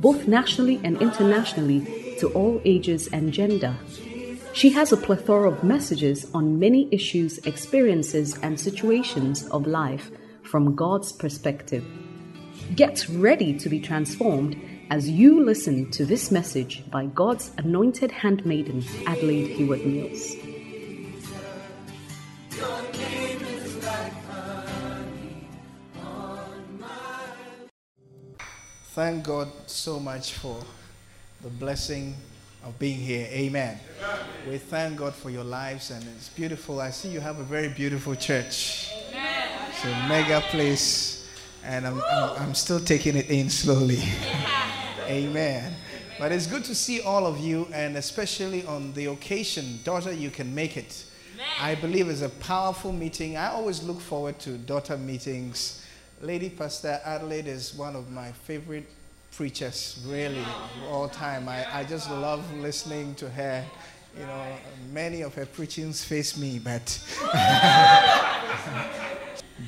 [0.00, 3.76] both nationally and internationally, to all ages and gender.
[4.52, 10.10] She has a plethora of messages on many issues, experiences, and situations of life
[10.42, 11.84] from God's perspective.
[12.76, 14.56] Get ready to be transformed
[14.90, 20.36] as you listen to this message by God's anointed handmaiden, Adelaide Heward Mills.
[28.94, 30.56] Thank God so much for
[31.42, 32.14] the blessing
[32.64, 33.26] of being here.
[33.28, 33.76] Amen.
[33.98, 34.18] Amen.
[34.48, 36.80] We thank God for your lives, and it's beautiful.
[36.80, 38.92] I see you have a very beautiful church.
[39.10, 39.48] Amen.
[39.68, 41.28] It's a mega place,
[41.64, 44.00] and I'm, I'm, I'm still taking it in slowly.
[45.08, 45.74] Amen.
[46.16, 50.30] But it's good to see all of you, and especially on the occasion, daughter, you
[50.30, 51.04] can make it.
[51.34, 51.46] Amen.
[51.60, 53.36] I believe it's a powerful meeting.
[53.36, 55.83] I always look forward to daughter meetings
[56.24, 58.88] Lady Pastor Adelaide is one of my favorite
[59.36, 60.42] preachers, really,
[60.88, 61.50] all time.
[61.50, 63.62] I, I just love listening to her.
[64.18, 64.46] You know,
[64.90, 66.80] many of her preachings face me, but.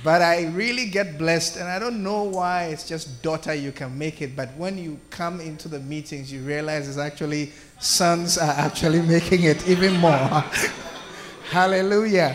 [0.03, 3.99] but I really get blessed, and I don't know why it's just daughter you can
[3.99, 4.35] make it.
[4.35, 9.43] But when you come into the meetings, you realize it's actually sons are actually making
[9.43, 10.11] it even more.
[11.51, 12.35] Hallelujah.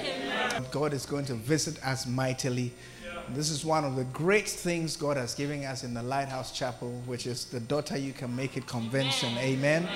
[0.70, 2.72] God is going to visit us mightily
[3.30, 6.90] this is one of the great things God has given us in the Lighthouse Chapel,
[7.06, 9.38] which is the Daughter You Can Make It convention.
[9.38, 9.88] Amen.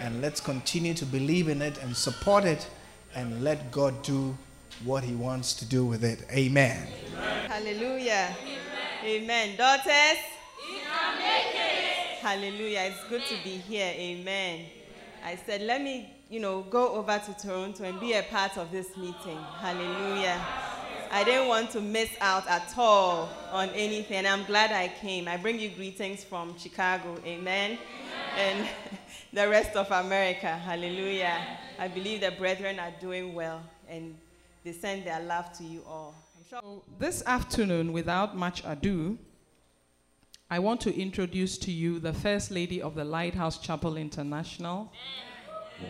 [0.00, 2.68] And let's continue to believe in it and support it
[3.14, 4.36] and let God do
[4.84, 6.24] what He wants to do with it.
[6.30, 6.86] Amen.
[7.14, 7.50] Amen.
[7.50, 8.36] Hallelujah.
[9.04, 9.22] Amen.
[9.22, 9.56] Amen.
[9.56, 10.18] Daughters,
[12.20, 12.80] Hallelujah.
[12.90, 13.94] It's good to be here.
[13.96, 14.66] Amen.
[15.24, 18.72] I said, let me, you know, go over to Toronto and be a part of
[18.72, 19.38] this meeting.
[19.60, 20.44] Hallelujah.
[21.10, 24.26] I didn't want to miss out at all on anything.
[24.26, 25.26] I'm glad I came.
[25.26, 27.16] I bring you greetings from Chicago.
[27.24, 27.78] Amen.
[27.78, 27.78] Amen.
[28.36, 28.68] And
[29.32, 30.48] the rest of America.
[30.48, 31.40] Hallelujah.
[31.78, 34.16] I believe the brethren are doing well and
[34.64, 36.14] they send their love to you all.
[36.48, 36.60] Sure.
[36.60, 39.18] So this afternoon, without much ado,
[40.50, 44.92] I want to introduce to you the First Lady of the Lighthouse Chapel International,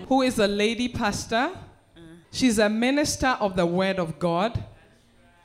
[0.08, 1.50] who is a lady pastor.
[1.96, 2.18] Mm.
[2.30, 4.62] She's a minister of the Word of God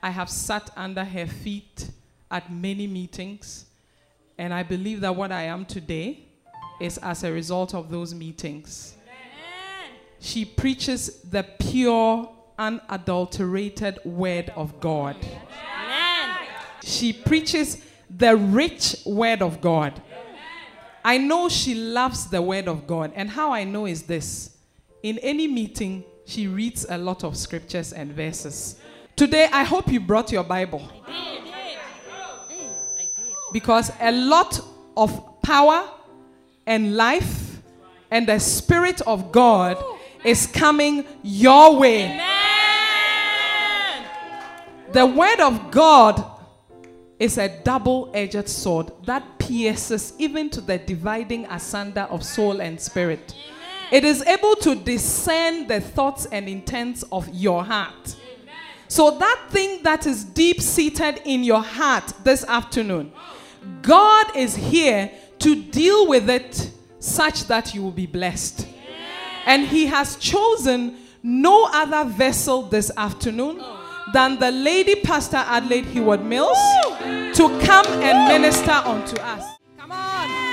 [0.04, 1.90] I have sat under her feet
[2.30, 3.68] at many meetings,
[4.38, 6.26] and I believe that what I am today
[6.82, 8.96] is as a result of those meetings.
[9.06, 9.96] Amen.
[10.20, 15.16] She preaches the pure, unadulterated word of God.
[15.16, 16.36] Amen.
[16.84, 20.02] She preaches the rich word of God.
[21.06, 23.14] I know she loves the word of God.
[23.16, 24.58] And how I know is this
[25.02, 28.78] in any meeting, she reads a lot of scriptures and verses.
[29.16, 30.82] Today, I hope you brought your Bible.
[33.52, 34.60] Because a lot
[34.98, 35.88] of power
[36.66, 37.62] and life
[38.10, 39.84] and the Spirit of God
[40.24, 42.20] is coming your way.
[44.92, 46.24] The Word of God
[47.20, 52.82] is a double edged sword that pierces even to the dividing asunder of soul and
[52.82, 53.36] spirit.
[53.92, 58.16] It is able to discern the thoughts and intents of your heart.
[58.94, 63.12] So, that thing that is deep seated in your heart this afternoon,
[63.82, 65.10] God is here
[65.40, 68.68] to deal with it such that you will be blessed.
[69.48, 73.64] And He has chosen no other vessel this afternoon
[74.14, 76.60] than the lady pastor Adelaide Heward Mills
[77.00, 79.58] to come and minister unto us.
[79.80, 80.53] Come on,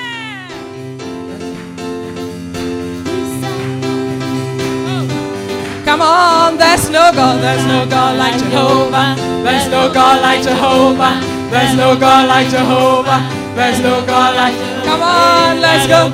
[5.99, 9.17] there's no God, there's no God like Jehovah.
[9.43, 11.19] There's no God like Jehovah.
[11.51, 13.19] There's no God like Jehovah.
[13.59, 14.87] There's no God like Jehovah.
[14.87, 16.07] Come on, let's go.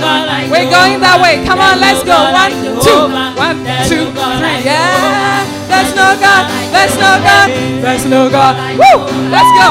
[0.49, 1.45] We're going that way.
[1.45, 2.17] Come on, let's go.
[2.33, 4.09] One, two, one, two,
[4.41, 4.65] three.
[4.65, 5.45] Yeah.
[5.69, 6.49] There's no God.
[6.73, 7.49] There's no God.
[7.85, 8.57] There's no God.
[8.81, 9.05] Woo!
[9.29, 9.69] Let's go.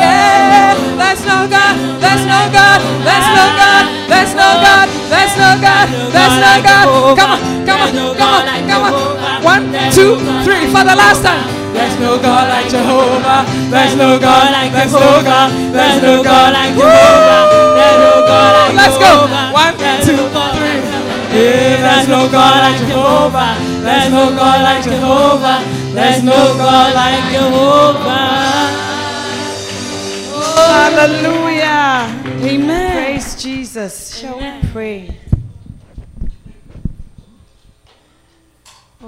[0.00, 0.80] Yeah.
[0.96, 1.76] There's no God.
[2.00, 2.80] There's no God.
[3.04, 3.84] There's no God.
[4.08, 4.86] There's no God.
[5.12, 5.86] There's no God.
[6.08, 6.86] There's no God.
[7.20, 9.15] Come on, come on, come on, come on.
[9.46, 10.66] One, two, three.
[10.74, 11.46] For the last time.
[11.70, 13.46] There's no God like Jehovah.
[13.70, 15.48] There's no God like There's no God.
[15.70, 17.42] There's no God like Jehovah.
[17.78, 19.12] There's no God like Let's go.
[19.54, 20.18] One, One, two,
[20.58, 20.80] three.
[21.36, 23.54] Yeah, there's no God like Jehovah.
[23.86, 25.58] There's no God like Jehovah.
[25.94, 28.26] There's no God like Jehovah.
[30.32, 32.10] Oh, hallelujah.
[32.42, 32.92] Amen.
[32.92, 34.18] Praise Jesus.
[34.18, 35.10] Shall we pray?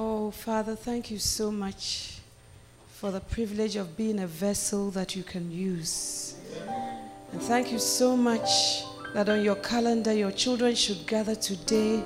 [0.01, 2.21] Oh, Father, thank you so much
[2.87, 6.37] for the privilege of being a vessel that you can use.
[7.33, 12.05] And thank you so much that on your calendar, your children should gather today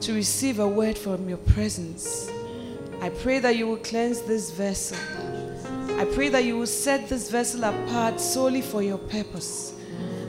[0.00, 2.30] to receive a word from your presence.
[3.02, 4.96] I pray that you will cleanse this vessel.
[6.00, 9.74] I pray that you will set this vessel apart solely for your purpose.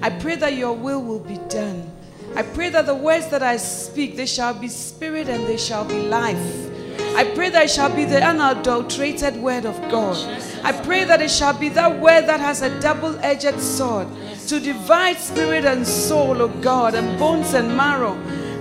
[0.01, 1.89] I pray that your will will be done.
[2.35, 5.85] I pray that the words that I speak, they shall be spirit and they shall
[5.85, 6.71] be life.
[7.16, 10.18] I pray that it shall be the unadulterated word of God.
[10.63, 14.07] I pray that it shall be that word that has a double edged sword
[14.48, 18.13] to divide spirit and soul, O God, and bones and marrow,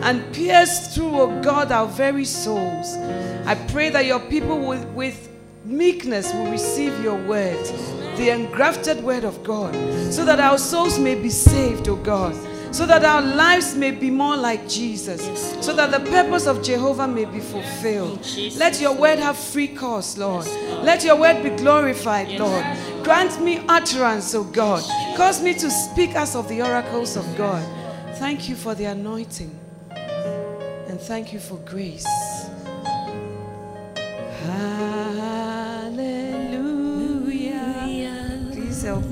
[0.03, 2.95] and pierce through, O God, our very souls.
[3.47, 5.29] I pray that your people with, with
[5.65, 7.65] meekness will receive your word,
[8.17, 9.75] the engrafted word of God,
[10.13, 12.37] so that our souls may be saved, O God
[12.73, 15.23] so that our lives may be more like Jesus,
[15.65, 18.27] so that the purpose of Jehovah may be fulfilled.
[18.57, 20.47] Let your word have free course, Lord.
[20.83, 22.65] Let your word be glorified, Lord.
[23.05, 24.83] Grant me utterance, O God.
[25.17, 27.63] Cause me to speak as of the oracles of God.
[28.17, 29.51] Thank you for the anointing,
[29.91, 32.07] and thank you for grace.
[34.47, 35.29] Hallelujah.
[38.53, 39.05] Please help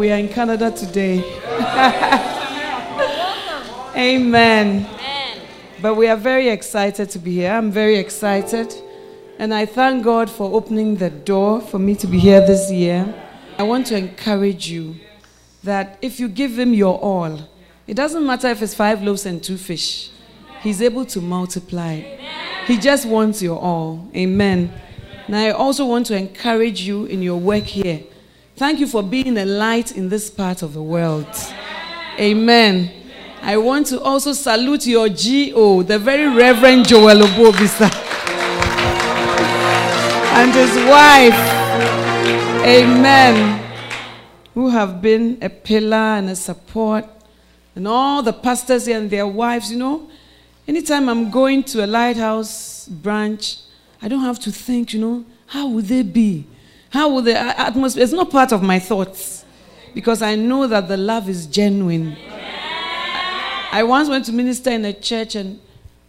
[0.00, 1.18] we are in Canada today.
[3.94, 4.88] Amen.
[5.82, 7.52] But we are very excited to be here.
[7.52, 8.74] I'm very excited.
[9.38, 13.14] And I thank God for opening the door for me to be here this year.
[13.58, 14.96] I want to encourage you
[15.64, 17.38] that if you give Him your all,
[17.86, 20.08] it doesn't matter if it's five loaves and two fish,
[20.62, 22.00] He's able to multiply.
[22.66, 24.08] He just wants your all.
[24.16, 24.72] Amen.
[25.26, 28.04] And I also want to encourage you in your work here.
[28.60, 31.26] Thank you for being a light in this part of the world.
[32.18, 32.92] Amen.
[33.40, 37.90] I want to also salute your GO, the very Reverend Joel Obobisa,
[40.34, 41.32] and his wife.
[42.66, 43.66] Amen.
[44.52, 47.06] Who have been a pillar and a support,
[47.74, 50.10] and all the pastors and their wives, you know.
[50.68, 53.56] anytime I'm going to a lighthouse branch,
[54.02, 56.44] I don't have to think, you know, how would they be?
[56.90, 58.02] How will the atmosphere?
[58.02, 59.44] It's not part of my thoughts
[59.94, 62.16] because I know that the love is genuine.
[63.72, 65.60] I once went to minister in a church, and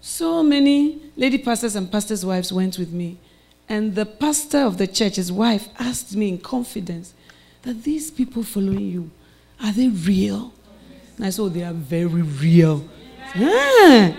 [0.01, 3.17] so many lady pastors and pastors' wives went with me.
[3.69, 7.13] And the pastor of the church, his wife, asked me in confidence
[7.61, 9.11] that these people following you,
[9.63, 10.51] are they real?
[11.17, 12.83] And I said, oh, they are very real.
[13.35, 14.13] Ah.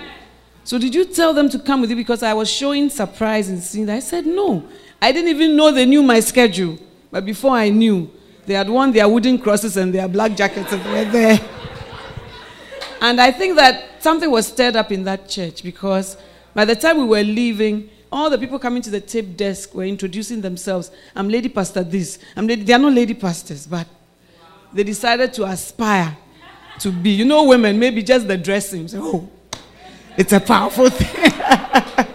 [0.64, 1.97] So did you tell them to come with you?
[1.97, 3.97] Because I was showing surprise and seeing that.
[3.97, 4.64] I said, no.
[5.02, 6.78] I didn't even know they knew my schedule.
[7.11, 8.09] But before I knew,
[8.47, 11.40] they had worn their wooden crosses and their black jackets and were there.
[13.02, 16.16] And I think that something was stirred up in that church because
[16.54, 19.82] by the time we were leaving, all the people coming to the tape desk were
[19.82, 20.92] introducing themselves.
[21.16, 22.21] I'm Lady Pastor this.
[22.37, 23.88] I'm lady, they are not lady pastors, but
[24.73, 26.16] they decided to aspire
[26.78, 27.11] to be.
[27.11, 28.87] You know, women, maybe just the dressing.
[28.87, 29.30] So, oh,
[30.16, 32.06] it's a powerful thing.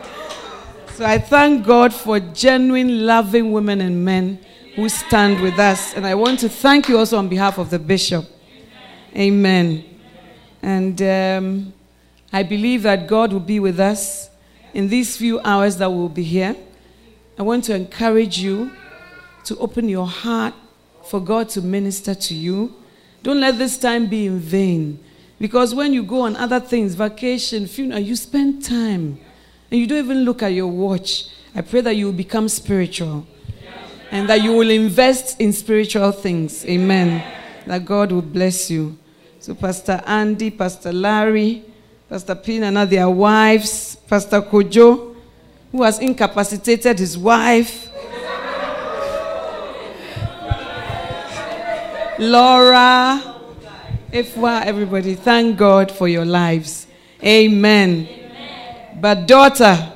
[0.98, 4.40] so I thank God for genuine, loving women and men
[4.76, 5.94] who stand with us.
[5.94, 8.26] And I want to thank you also on behalf of the bishop.
[9.16, 9.86] Amen.
[10.64, 11.74] And um,
[12.34, 14.32] I believe that God will be with us
[14.74, 16.56] in these few hours that we'll be here.
[17.38, 18.72] I want to encourage you
[19.44, 20.56] to open your heart
[21.04, 22.74] for God to minister to you.
[23.22, 24.98] Don't let this time be in vain.
[25.40, 29.20] Because when you go on other things, vacation, funeral, you spend time
[29.70, 31.28] and you don't even look at your watch.
[31.56, 33.26] I pray that you will become spiritual
[34.12, 36.66] and that you will invest in spiritual things.
[36.66, 37.24] Amen.
[37.66, 38.98] That God will bless you.
[39.40, 41.64] So, Pastor Andy, Pastor Larry,
[42.10, 45.16] Pastor Pina, their wives, Pastor Kojo,
[45.72, 47.90] who has incapacitated his wife,
[52.20, 53.36] Laura,
[54.12, 56.88] Ifwa, everybody, thank God for your lives.
[57.24, 58.17] Amen.
[59.00, 59.94] But, daughter,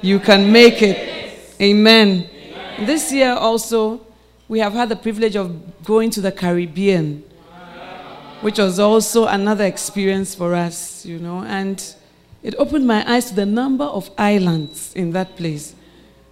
[0.00, 1.56] you can make it.
[1.60, 2.28] Amen.
[2.28, 2.86] Amen.
[2.86, 4.00] This year also,
[4.48, 7.24] we have had the privilege of going to the Caribbean
[8.44, 11.42] which was also another experience for us, you know.
[11.44, 11.82] And
[12.42, 15.74] it opened my eyes to the number of islands in that place,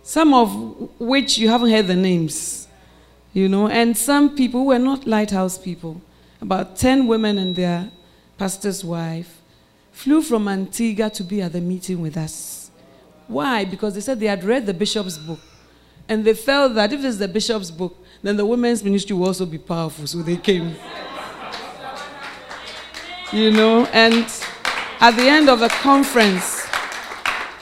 [0.03, 2.69] some of which you haven't heard the names,
[3.33, 6.03] you know, and some people were not lighthouse people.
[6.43, 7.91] About 10 women and their
[8.37, 9.41] pastor's wife
[10.03, 12.71] flew from Antigua to be at the meeting with us.
[13.29, 13.65] Why?
[13.65, 15.39] Because they said they had read the bishop's book.
[16.09, 19.47] And they felt that if it's the bishop's book, then the women's ministry will also
[19.47, 20.07] be powerful.
[20.09, 20.75] So they came
[23.33, 24.27] you know, and
[25.01, 26.67] at the end of the conference,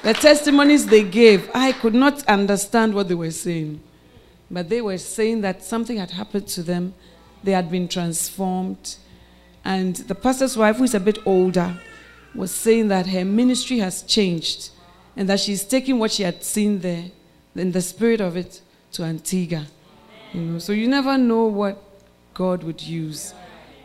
[0.03, 3.81] the testimonies they gave, I could not understand what they were saying.
[4.51, 6.95] But they were saying that something had happened to them,
[7.45, 8.97] they had been transformed.
[9.65, 11.79] And the pastor's wife, who is a bit older,
[12.35, 14.71] was saying that her ministry has changed
[15.17, 17.05] and that she's taking what she had seen there,
[17.55, 18.61] in the spirit of it,
[18.93, 19.67] to Antigua.
[20.33, 21.83] You know, so you never know what
[22.33, 23.35] God would use.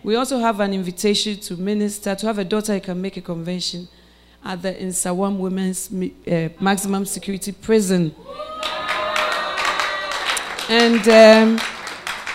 [0.04, 3.22] We also have an invitation to minister, to have a daughter who can make a
[3.22, 3.88] convention
[4.44, 8.14] at the Nsawam Women's uh, Maximum Security Prison.
[10.70, 11.60] And um,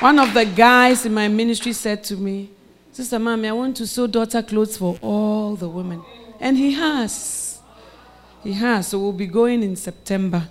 [0.00, 2.50] one of the guys in my ministry said to me,
[2.92, 6.02] Sister Mommy, I want to sew daughter clothes for all the women.
[6.40, 7.60] And he has.
[8.42, 8.88] He has.
[8.88, 10.48] So we'll be going in September.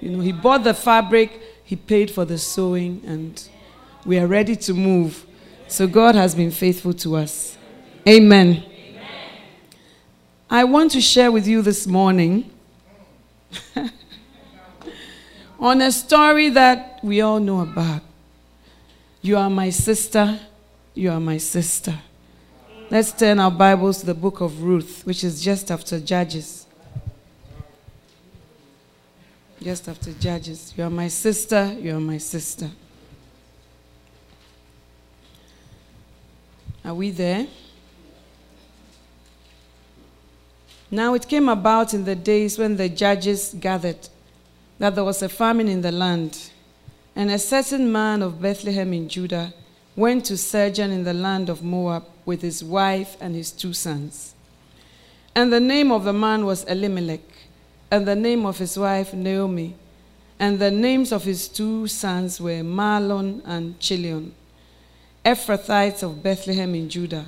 [0.00, 3.48] You know, he bought the fabric, he paid for the sewing, and
[4.06, 5.26] we are ready to move.
[5.68, 7.56] So God has been faithful to us.
[8.06, 8.64] Amen.
[8.64, 9.02] Amen.
[10.50, 12.50] I want to share with you this morning
[15.58, 18.02] on a story that we all know about.
[19.22, 20.38] You are my sister.
[20.96, 21.98] You are my sister.
[22.88, 26.66] Let's turn our Bibles to the book of Ruth, which is just after Judges.
[29.60, 30.72] Just after Judges.
[30.76, 31.76] You are my sister.
[31.80, 32.70] You are my sister.
[36.84, 37.48] Are we there?
[40.92, 44.08] Now it came about in the days when the judges gathered
[44.78, 46.50] that there was a famine in the land,
[47.16, 49.52] and a certain man of Bethlehem in Judah
[49.96, 54.34] went to sojourn in the land of Moab with his wife and his two sons.
[55.34, 57.20] And the name of the man was Elimelech,
[57.90, 59.76] and the name of his wife Naomi,
[60.38, 64.34] and the names of his two sons were Mahlon and Chilion.
[65.24, 67.26] Ephrathites of Bethlehem in Judah.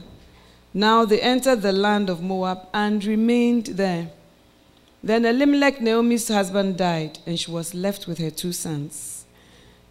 [0.75, 4.11] Now they entered the land of Moab and remained there.
[5.02, 9.25] Then Elimelech, Naomi's husband, died, and she was left with her two sons.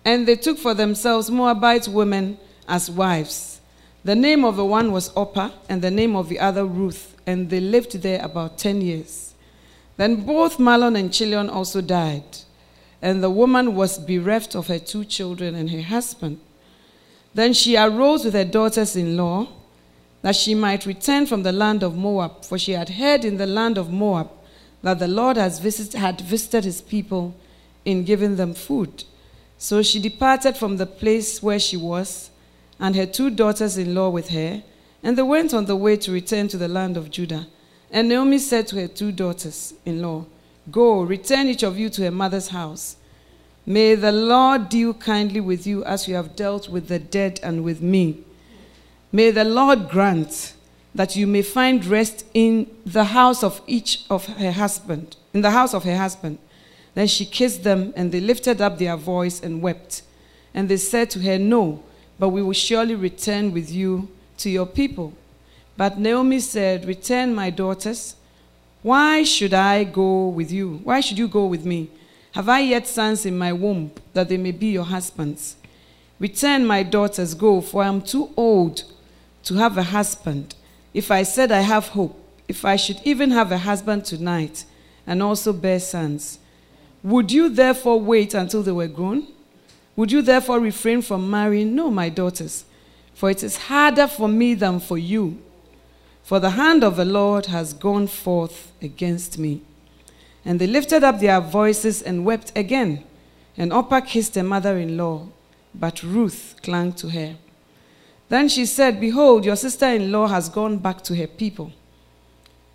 [0.04, 2.38] And they took for themselves Moabite women
[2.68, 3.62] as wives.
[4.04, 7.50] The name of the one was Orpah, and the name of the other Ruth, and
[7.50, 9.34] they lived there about ten years.
[9.98, 12.38] Then both Mahlon and Chilion also died,
[13.02, 16.40] and the woman was bereft of her two children and her husband.
[17.34, 19.48] Then she arose with her daughters in law,
[20.22, 23.46] that she might return from the land of Moab, for she had heard in the
[23.46, 24.30] land of Moab
[24.82, 25.60] that the Lord has
[25.94, 27.36] had visited his people
[27.86, 29.04] in giving them food.
[29.58, 32.30] So she departed from the place where she was,
[32.80, 34.64] and her two daughters in law with her,
[35.04, 37.48] and they went on the way to return to the land of Judah.
[37.92, 40.26] And Naomi said to her two daughters in law,
[40.72, 42.98] Go, return each of you to her mother's house.
[43.66, 47.64] May the Lord deal kindly with you as you have dealt with the dead and
[47.64, 48.24] with me.
[49.12, 50.54] May the Lord grant
[50.94, 55.52] that you may find rest in the house of each of her husband, in the
[55.52, 56.38] house of her husband.
[56.94, 60.04] Then she kissed them, and they lifted up their voice and wept.
[60.54, 61.84] And they said to her, No,
[62.18, 64.08] but we will surely return with you
[64.38, 65.14] to your people.
[65.78, 68.16] But Naomi said, Return, my daughters.
[68.82, 70.80] Why should I go with you?
[70.84, 71.90] Why should you go with me?
[72.34, 75.56] Have I yet sons in my womb that they may be your husbands?
[76.20, 78.84] Return, my daughters, go, for I am too old
[79.44, 80.56] to have a husband.
[80.94, 82.18] If I said I have hope,
[82.48, 84.66] if I should even have a husband tonight
[85.08, 86.40] and also bear sons,
[87.04, 89.28] would you therefore wait until they were grown?
[89.96, 91.76] Would you therefore refrain from marrying?
[91.76, 92.66] No, my daughters,
[93.14, 95.42] for it is harder for me than for you.
[96.24, 99.62] For the hand of the Lord has gone forth against me.
[100.44, 103.04] And they lifted up their voices and wept again.
[103.58, 105.28] And Orpah kissed her mother in law,
[105.74, 107.36] but Ruth clung to her.
[108.28, 111.72] Then she said, Behold, your sister in law has gone back to her people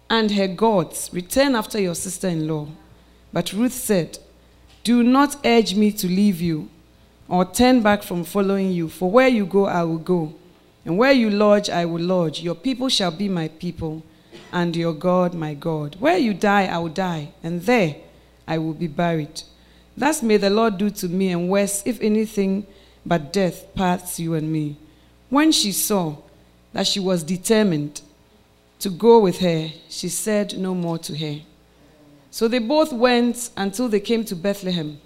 [0.09, 1.11] and her gods.
[1.13, 2.69] Return after your sister in law.
[3.33, 4.19] But Ruth said,
[4.85, 6.71] Do not urge me to leave you
[7.31, 10.35] or turn back from following you, for where you go, I will go,
[10.85, 12.41] and where you lodge, I will lodge.
[12.41, 14.03] Your people shall be my people,
[14.53, 15.95] and your God, my God.
[16.01, 17.95] Where you die, I will die, and there
[18.49, 19.45] I will be buried.
[19.97, 22.67] Thus may the Lord do to me, and worse, if anything
[23.07, 24.77] but death parts you and me.
[25.29, 26.17] When she saw
[26.73, 28.01] that she was determined
[28.81, 31.43] to go with her, she said no more to her.
[32.33, 35.01] So they both went until they came to Bethlehem.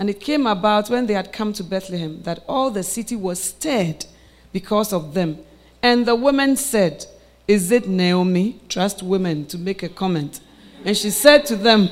[0.00, 3.42] And it came about when they had come to Bethlehem that all the city was
[3.42, 4.06] stirred
[4.50, 5.38] because of them.
[5.82, 7.04] And the woman said,
[7.46, 8.58] Is it Naomi?
[8.70, 10.40] Trust women to make a comment.
[10.86, 11.90] And she said to them,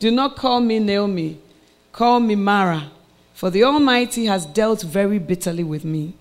[0.00, 1.40] Do not call me Naomi,
[1.92, 2.90] call me Mara,
[3.32, 6.12] for the Almighty has dealt very bitterly with me.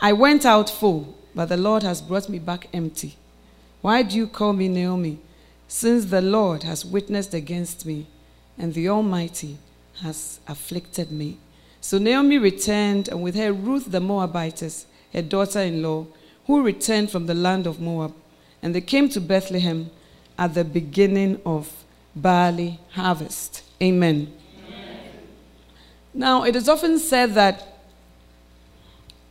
[0.00, 3.16] I went out full, but the Lord has brought me back empty.
[3.80, 5.18] Why do you call me Naomi?
[5.66, 8.06] since the Lord has witnessed against me,
[8.56, 9.58] and the Almighty
[10.02, 11.38] has afflicted me.
[11.80, 16.06] So Naomi returned, and with her Ruth the Moabitess, her daughter in law,
[16.46, 18.14] who returned from the land of Moab.
[18.62, 19.90] And they came to Bethlehem
[20.38, 21.84] at the beginning of
[22.16, 23.62] barley harvest.
[23.82, 24.32] Amen.
[24.66, 24.98] Amen.
[26.12, 27.66] Now, it is often said that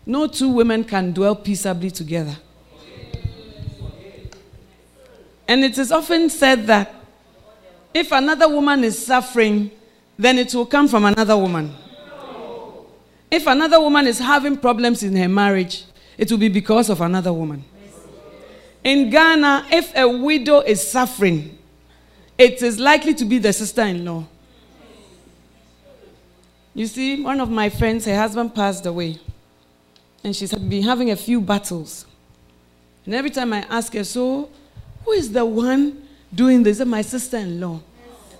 [0.06, 2.38] no two women can dwell peaceably together.
[5.47, 6.93] And it is often said that
[7.93, 9.71] if another woman is suffering,
[10.17, 11.73] then it will come from another woman.
[13.32, 15.86] If another woman is having problems in her marriage,
[16.17, 17.63] it will be because of another woman.
[18.84, 21.58] In Ghana, if a widow is suffering,
[22.38, 24.26] it is likely to be the sister in law.
[26.76, 29.19] You see, one of my friends, her husband passed away,
[30.23, 32.06] and she's been having a few battles.
[33.06, 34.49] And every time I ask her, So,
[35.06, 36.84] who is the one doing this?
[36.84, 37.80] My sister in law.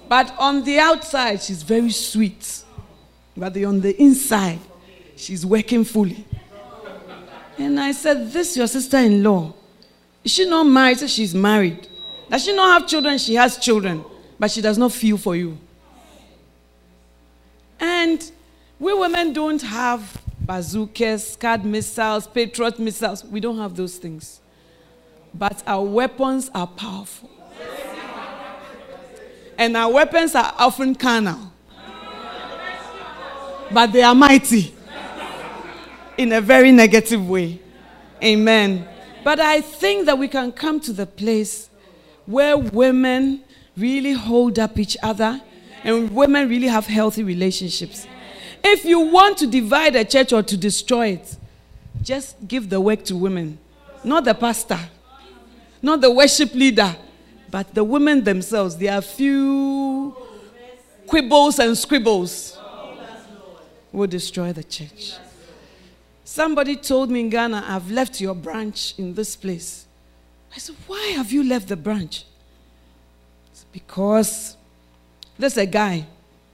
[0.08, 2.64] But on the outside, she's very sweet.
[3.36, 4.60] But on the inside,
[5.16, 6.26] she's working fully.
[7.58, 9.54] And I said, This your sister in law.
[10.24, 11.00] Is she not married?
[11.00, 11.88] So she's married.
[12.30, 13.18] Does she not have children?
[13.18, 14.04] She has children.
[14.40, 15.58] But she does not feel for you.
[17.80, 18.32] And
[18.80, 23.24] we women don't have bazookas, Scud missiles, Patriot missiles.
[23.24, 24.40] We don't have those things
[25.34, 27.30] but our weapons are powerful.
[29.58, 31.52] And our weapons are often carnal,
[33.72, 34.74] but they are mighty
[36.18, 37.60] in a very negative way.
[38.24, 38.88] Amen.
[39.24, 41.70] But I think that we can come to the place
[42.26, 43.44] where women
[43.76, 45.42] really hold up each other
[45.84, 48.08] and women really have healthy relationships.
[48.64, 51.36] If you want to divide a church or to destroy it,
[52.02, 53.58] just give the work to women,
[54.04, 54.80] not the pastor
[55.84, 56.96] not the worship leader,
[57.54, 58.78] but the women themselves.
[58.78, 60.18] There are few
[61.06, 62.58] quibbles and scribbles
[63.92, 65.14] will destroy the church.
[66.24, 69.86] Somebody told me in Ghana, I've left your branch in this place.
[70.56, 72.26] I said, Why have you left the branch?
[73.52, 74.58] It's Because
[75.38, 76.08] there's a guy,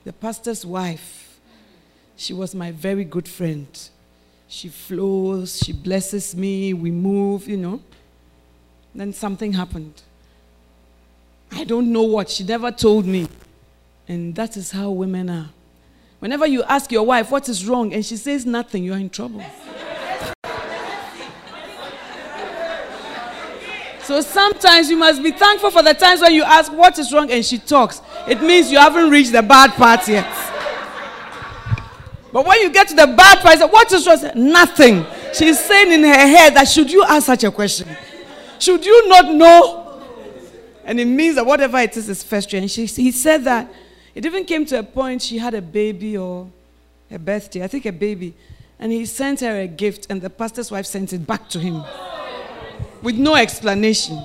[0.03, 1.39] the pastor's wife.
[2.17, 3.67] She was my very good friend.
[4.49, 7.79] She flows, she blesses me, we move, you know.
[8.93, 10.01] Then something happened.
[11.51, 12.29] I don't know what.
[12.29, 13.27] She never told me.
[14.07, 15.49] And that is how women are.
[16.19, 19.09] Whenever you ask your wife what is wrong and she says nothing, you are in
[19.09, 19.43] trouble.
[24.03, 27.31] So sometimes you must be thankful for the times when you ask what is wrong
[27.31, 28.01] and she talks.
[28.27, 30.25] It means you haven't reached the bad part yet.
[32.33, 34.19] But when you get to the bad part, what is wrong?
[34.35, 35.05] Nothing.
[35.33, 37.87] She's saying in her head that should you ask such a question?
[38.57, 39.78] Should you not know?
[40.89, 42.67] And it means that whatever it is is frustrating.
[42.67, 43.71] She, he said that
[44.15, 46.49] it even came to a point she had a baby or
[47.11, 48.33] a birthday, I think a baby.
[48.79, 51.83] And he sent her a gift, and the pastor's wife sent it back to him
[53.03, 54.19] with no explanation.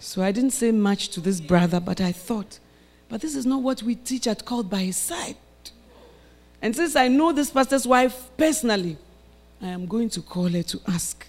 [0.00, 2.58] So I didn't say much to this brother, but I thought,
[3.08, 5.36] but this is not what we teach at Called by His side.
[6.60, 8.96] And since I know this pastor's wife personally,
[9.60, 11.28] I am going to call her to ask.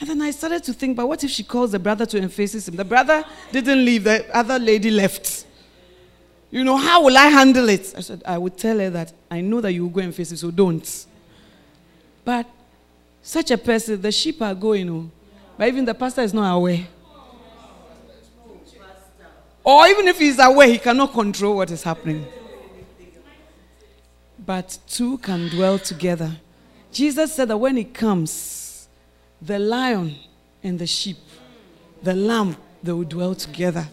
[0.00, 2.66] And then I started to think, but what if she calls the brother to emphasize
[2.66, 2.76] him?
[2.76, 5.46] The brother didn't leave, the other lady left.
[6.50, 7.94] You know, how will I handle it?
[7.96, 10.32] I said, I would tell her that I know that you will go and face
[10.32, 11.06] it, so don't.
[12.24, 12.46] But
[13.22, 15.10] such a person, the sheep are going, oh,
[15.56, 16.86] but even the pastor is not aware.
[19.62, 22.26] Or even if he's aware, he cannot control what is happening.
[24.44, 26.36] But two can dwell together.
[26.92, 28.63] Jesus said that when he comes,
[29.44, 30.16] the lion
[30.62, 31.18] and the sheep,
[32.02, 33.86] the lamb, they will dwell together.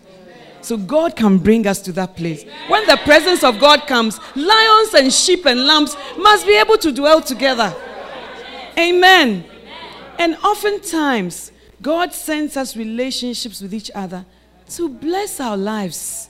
[0.62, 2.46] So God can bring us to that place.
[2.68, 6.92] When the presence of God comes, lions and sheep and lambs must be able to
[6.92, 7.74] dwell together.
[8.78, 9.44] Amen.
[10.20, 14.26] And oftentimes, God sends us relationships with each other
[14.70, 16.30] to bless our lives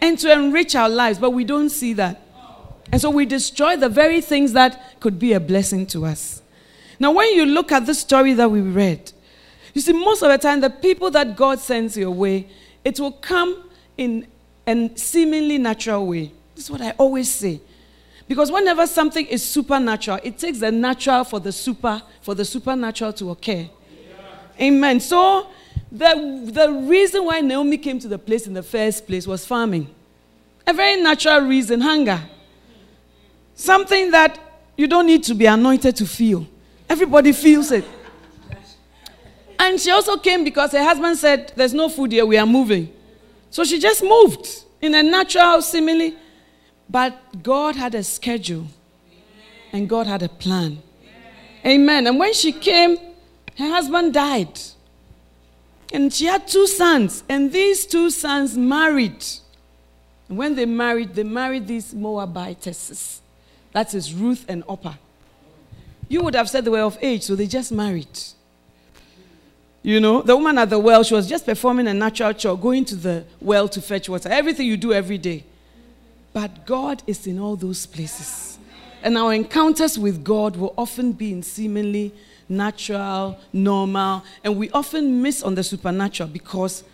[0.00, 2.22] and to enrich our lives, but we don't see that.
[2.90, 6.42] And so we destroy the very things that could be a blessing to us.
[6.98, 9.12] Now, when you look at the story that we read,
[9.74, 12.48] you see, most of the time, the people that God sends your way,
[12.84, 14.26] it will come in
[14.66, 16.32] a seemingly natural way.
[16.54, 17.60] This is what I always say.
[18.28, 23.12] Because whenever something is supernatural, it takes the natural for the super, for the supernatural
[23.12, 23.68] to occur.
[24.60, 24.98] Amen.
[25.00, 25.48] So
[25.92, 29.94] the, the reason why Naomi came to the place in the first place was farming.
[30.66, 32.20] A very natural reason, hunger.
[33.54, 34.38] Something that
[34.76, 36.46] you don't need to be anointed to feel.
[36.88, 37.84] Everybody feels it.
[39.58, 42.92] And she also came because her husband said, There's no food here, we are moving.
[43.50, 46.12] So she just moved in a natural, simile.
[46.88, 48.66] But God had a schedule
[49.72, 50.82] and God had a plan.
[51.64, 52.06] Amen.
[52.06, 52.96] And when she came,
[53.58, 54.58] her husband died.
[55.92, 59.24] And she had two sons, and these two sons married.
[60.28, 63.20] And when they married, they married these Moabitesses.
[63.72, 64.94] That is Ruth and Orpah.
[66.08, 68.06] You would have said they were of age, so they just married.
[69.82, 72.84] You know, the woman at the well, she was just performing a natural chore, going
[72.86, 74.28] to the well to fetch water.
[74.28, 75.44] Everything you do every day.
[76.32, 78.58] But God is in all those places.
[79.02, 82.12] And our encounters with God will often be in seemingly
[82.48, 86.84] natural, normal, and we often miss on the supernatural because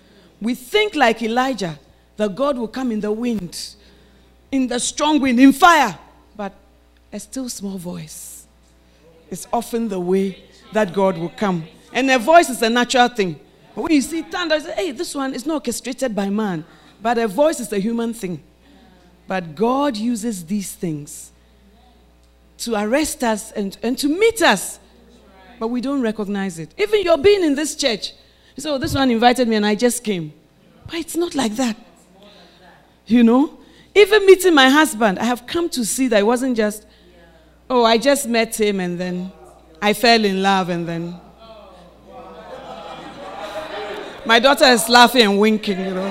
[0.41, 1.79] we think like Elijah
[2.17, 3.75] that God will come in the wind,
[4.51, 5.99] in the strong wind, in fire,
[6.37, 6.53] but
[7.13, 8.32] a still small voice
[9.33, 10.39] is often the way
[10.73, 11.65] that God will come.
[11.93, 13.41] And a voice is a natural thing.
[13.75, 16.65] But when you see thunder, you say, hey, this one is not orchestrated by man,
[17.01, 18.43] but a voice is a human thing.
[19.27, 21.33] But God uses these things
[22.59, 24.79] to arrest us and, and to meet us,
[25.59, 26.75] but we don't recognize it.
[26.77, 28.13] Even you're being in this church,
[28.55, 30.35] you say, oh, this one invited me and I just came.
[30.85, 31.77] But it's not like that.
[33.07, 33.59] You know?
[33.95, 36.87] Even meeting my husband, I have come to see that it wasn't just,
[37.73, 39.33] oh, I just met him and then
[39.81, 41.19] I fell in love and then
[44.27, 46.11] my daughter is laughing and winking, you know.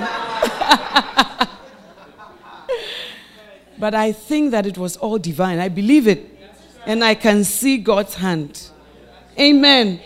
[3.78, 5.60] but I think that it was all divine.
[5.60, 6.28] I believe it.
[6.84, 8.68] And I can see God's hand.
[9.38, 10.00] Amen.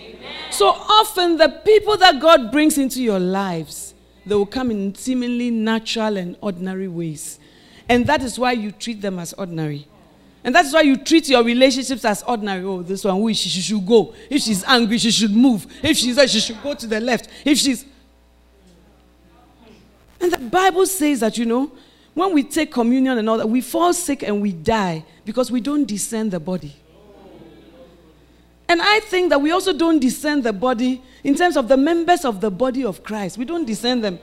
[0.51, 3.95] So often, the people that God brings into your lives,
[4.27, 7.39] they will come in seemingly natural and ordinary ways.
[7.89, 9.89] And that is why you treat them as ordinary.
[10.47, 12.65] And that's why you treat your relationships as ordinary.
[12.65, 13.49] Oh, this one, is she?
[13.49, 14.15] She should go.
[14.31, 15.67] If she's angry, she should move.
[15.83, 17.29] If she's there, she should go to the left.
[17.45, 17.85] If she's.
[20.21, 21.73] And the Bible says that, you know,
[22.15, 25.61] when we take communion and all that, we fall sick and we die because we
[25.61, 26.77] don't discern the body.
[28.69, 32.25] And I think that we also don't discern the body in terms of the members
[32.25, 33.37] of the body of Christ.
[33.37, 34.21] We don't discern them.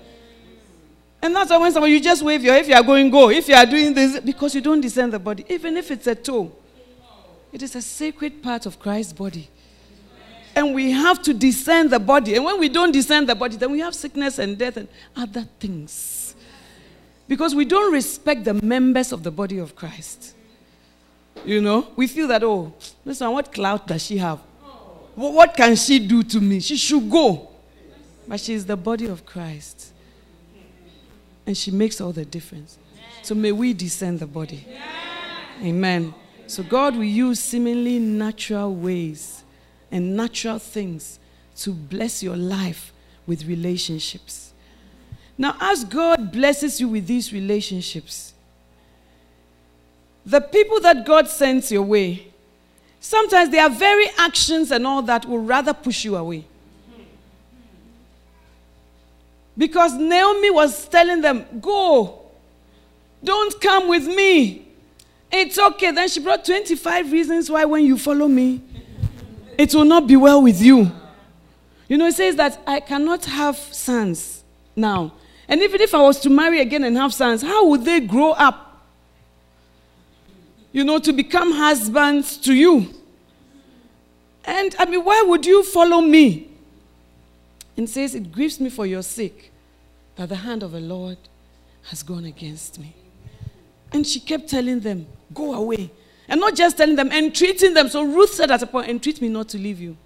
[1.23, 3.29] And that's why when somebody, you just wave your, if you are going, go.
[3.29, 6.15] If you are doing this, because you don't discern the body, even if it's a
[6.15, 6.51] toe,
[7.53, 9.49] it is a sacred part of Christ's body.
[10.53, 12.35] And we have to discern the body.
[12.35, 15.47] And when we don't discern the body, then we have sickness and death and other
[15.61, 16.35] things.
[17.25, 20.35] Because we don't respect the members of the body of Christ.
[21.45, 22.73] You know, we feel that, oh,
[23.05, 24.39] listen, what clout does she have?
[25.15, 26.59] What can she do to me?
[26.59, 27.49] She should go.
[28.27, 29.92] But she is the body of Christ.
[31.45, 32.77] And she makes all the difference.
[33.21, 34.65] So may we discern the body.
[35.61, 36.13] Amen.
[36.47, 39.43] So God will use seemingly natural ways
[39.91, 41.19] and natural things
[41.57, 42.91] to bless your life
[43.25, 44.53] with relationships.
[45.37, 48.33] Now, as God blesses you with these relationships,
[50.25, 52.27] the people that God sends your way,
[52.99, 56.45] sometimes their very actions and all that will rather push you away.
[59.57, 62.21] Because Naomi was telling them, Go,
[63.23, 64.67] don't come with me.
[65.31, 65.91] It's okay.
[65.91, 68.61] Then she brought 25 reasons why, when you follow me,
[69.57, 70.91] it will not be well with you.
[71.87, 74.43] You know, it says that I cannot have sons
[74.75, 75.13] now.
[75.47, 78.31] And even if I was to marry again and have sons, how would they grow
[78.31, 78.85] up?
[80.71, 82.87] You know, to become husbands to you.
[84.45, 86.49] And I mean, why would you follow me?
[87.77, 89.51] And says, It grieves me for your sake
[90.15, 91.17] that the hand of the Lord
[91.89, 92.95] has gone against me.
[93.91, 95.91] And she kept telling them, Go away.
[96.27, 97.89] And not just telling them, entreating them.
[97.89, 99.97] So Ruth said at a point, Entreat me not to leave you.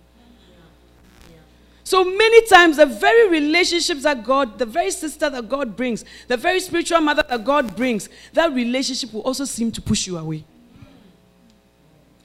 [1.83, 6.35] So many times, the very relationships that God, the very sister that God brings, the
[6.35, 10.43] very spiritual mother that God brings, that relationship will also seem to push you away.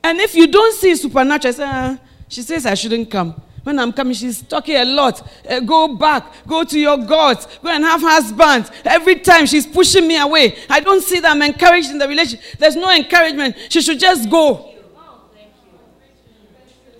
[0.02, 3.40] And if you don't see supernatural, say, ah, she says I shouldn't come.
[3.62, 5.26] When I'm coming, she's talking a lot.
[5.48, 8.70] Uh, go back, go to your gods, go and have husbands.
[8.84, 10.56] Every time she's pushing me away.
[10.68, 12.58] I don't see that I'm encouraged in the relationship.
[12.58, 13.56] There's no encouragement.
[13.68, 14.74] She should just go.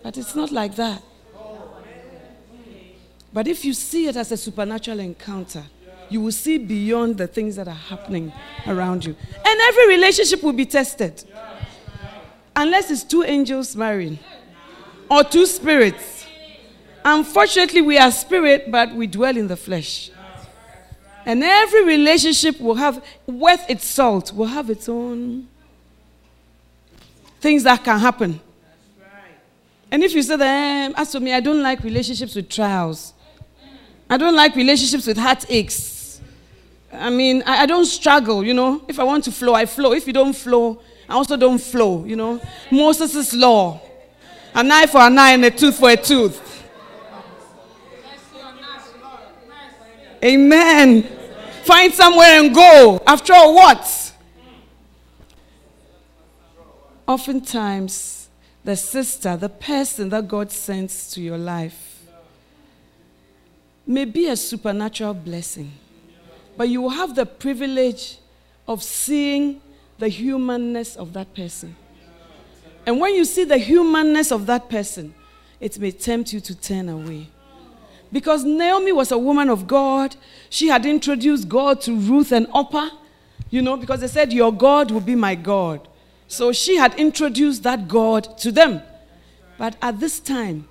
[0.03, 1.03] But it's not like that.
[3.33, 5.65] But if you see it as a supernatural encounter,
[6.11, 8.33] you will see beyond the things that are happening
[8.67, 9.17] around you.
[9.45, 11.25] And every relationship will be tested.
[12.55, 14.19] Unless it's two angels marrying
[15.11, 16.22] or two spirits.
[17.05, 20.11] Unfortunately, we are spirit, but we dwell in the flesh.
[21.25, 25.49] And every relationship will have, worth its salt, will have its own
[27.41, 28.41] things that can happen.
[29.91, 33.13] And if you say that, um, as for me, I don't like relationships with trials.
[34.09, 36.21] I don't like relationships with heartaches.
[36.93, 38.83] I mean, I, I don't struggle, you know.
[38.89, 39.93] If I want to flow, I flow.
[39.93, 42.41] If you don't flow, I also don't flow, you know.
[42.71, 43.81] Moses' law.
[44.55, 46.62] An eye for an eye and a tooth for a tooth.
[50.25, 51.03] Amen.
[51.65, 53.03] Find somewhere and go.
[53.07, 54.15] After all, what?
[57.07, 58.29] Oftentimes,
[58.65, 62.05] the sister, the person that God sends to your life,
[63.87, 65.73] may be a supernatural blessing.
[66.57, 68.19] But you will have the privilege
[68.69, 69.61] of seeing
[69.99, 71.75] the humanness of that person.
[72.87, 75.15] And when you see the humanness of that person,
[75.61, 77.29] it may tempt you to turn away.
[78.13, 80.15] Because Naomi was a woman of God.
[80.51, 82.91] She had introduced God to Ruth and Orpah,
[83.51, 85.89] you know, because they said, Your God will be my God.
[86.29, 88.83] So she had introduced that God to them.
[89.57, 90.69] But at this time,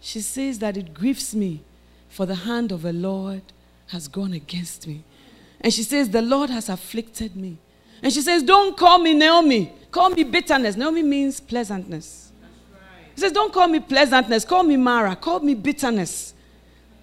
[0.00, 1.62] she says that it grieves me,
[2.08, 3.42] for the hand of the Lord
[3.88, 5.04] has gone against me.
[5.60, 7.58] And she says, The Lord has afflicted me.
[8.02, 10.76] And she says, Don't call me Naomi, call me bitterness.
[10.76, 12.32] Naomi means pleasantness.
[13.14, 16.34] He says, Don't call me pleasantness, call me Mara, call me bitterness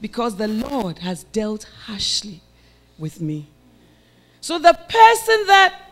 [0.01, 2.41] because the Lord has dealt harshly
[2.97, 3.47] with me.
[4.41, 5.91] So, the person that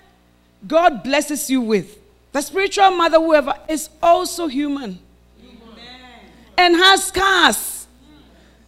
[0.68, 1.98] God blesses you with,
[2.32, 5.00] the spiritual mother, whoever, is also human
[6.58, 7.88] and has scars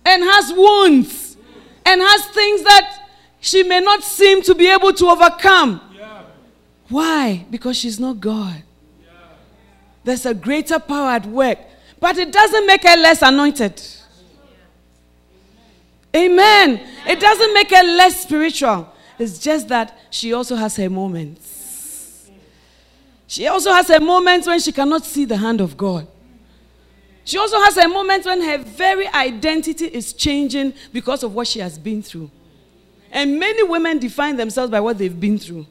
[0.06, 1.38] and has wounds
[1.86, 5.82] and has things that she may not seem to be able to overcome.
[6.89, 7.45] Why?
[7.50, 8.63] Because she's not God.
[10.04, 11.60] There's a greater power at work,
[12.00, 13.82] but it doesn't make her less anointed.
[16.17, 16.82] Amen.
[17.06, 18.91] It doesn't make her less spiritual.
[19.19, 22.30] It's just that she also has her moments.
[23.27, 26.08] She also has her moments when she cannot see the hand of God.
[27.23, 31.60] She also has her moments when her very identity is changing because of what she
[31.60, 32.32] has been through.
[33.12, 35.65] And many women define themselves by what they've been through.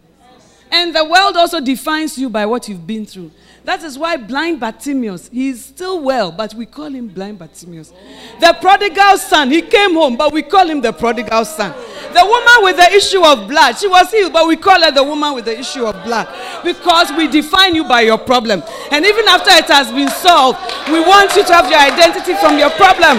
[0.70, 3.30] And the world also defines you by what you've been through.
[3.66, 7.92] That is why blind Bartimaeus, he's still well, but we call him blind Bartimaeus.
[8.38, 11.72] The prodigal son, he came home, but we call him the prodigal son.
[12.12, 15.02] The woman with the issue of blood, she was healed, but we call her the
[15.02, 16.28] woman with the issue of blood
[16.62, 18.62] because we define you by your problem.
[18.92, 22.60] And even after it has been solved, we want you to have your identity from
[22.60, 23.18] your problem.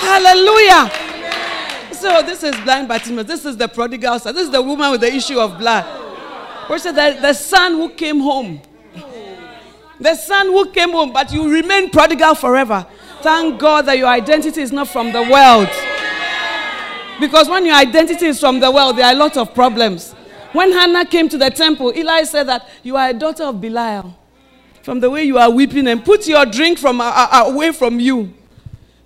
[0.00, 0.90] Hallelujah.
[1.92, 3.26] So this is blind Bartimaeus.
[3.26, 4.34] This is the prodigal son.
[4.34, 6.07] This is the woman with the issue of blood.
[6.68, 8.60] Where's the, the son who came home?
[9.98, 12.86] The son who came home, but you remain prodigal forever.
[13.22, 15.68] Thank God that your identity is not from the world.
[17.18, 20.12] Because when your identity is from the world, there are a lot of problems.
[20.52, 24.16] When Hannah came to the temple, Eli said that you are a daughter of Belial.
[24.82, 27.98] From the way you are weeping and put your drink from, uh, uh, away from
[27.98, 28.32] you.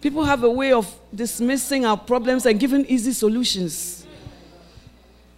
[0.01, 4.01] People have a way of dismissing our problems and giving easy solutions.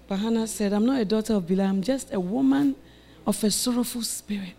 [0.07, 2.75] But Hannah said, I'm not a daughter of Belial, I'm just a woman
[3.27, 4.55] of a sorrowful spirit.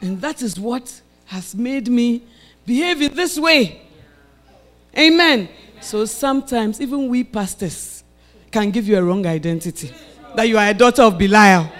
[0.00, 2.22] And that is what has made me
[2.64, 3.82] behave in this way.
[4.96, 5.48] Amen.
[5.80, 8.04] So sometimes even we pastors
[8.50, 9.92] can give you a wrong identity
[10.34, 11.70] that you are a daughter of Belial,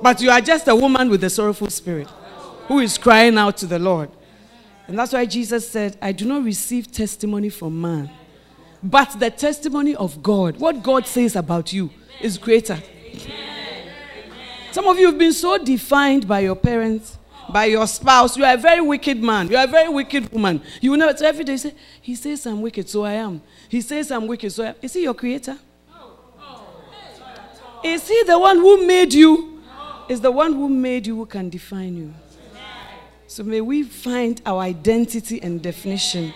[0.00, 2.08] but you are just a woman with a sorrowful spirit
[2.66, 4.10] who is crying out to the Lord.
[4.86, 8.10] And that's why Jesus said, I do not receive testimony from man,
[8.82, 10.58] but the testimony of God.
[10.58, 11.90] What God says about you
[12.20, 12.78] is greater.
[14.72, 17.18] Some of you have been so defined by your parents,
[17.52, 18.36] by your spouse.
[18.36, 19.48] You are a very wicked man.
[19.48, 20.62] You are a very wicked woman.
[20.80, 23.42] You know, so every day say, He says I'm wicked, so I am.
[23.68, 24.74] He says I'm wicked, so I am.
[24.80, 25.58] Is He your creator?
[27.84, 29.60] Is He the one who made you?
[30.08, 32.14] Is the one who made you who can define you?
[33.26, 36.34] So may we find our identity and definition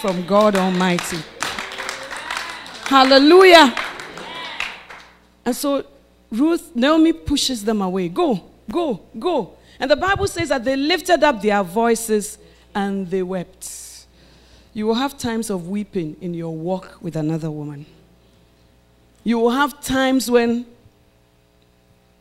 [0.00, 1.18] from God Almighty.
[2.86, 3.74] Hallelujah.
[5.44, 5.84] And so
[6.30, 8.08] Ruth, Naomi pushes them away.
[8.08, 9.54] Go, go, go.
[9.78, 12.38] And the Bible says that they lifted up their voices
[12.74, 14.06] and they wept.
[14.72, 17.86] You will have times of weeping in your walk with another woman.
[19.24, 20.66] You will have times when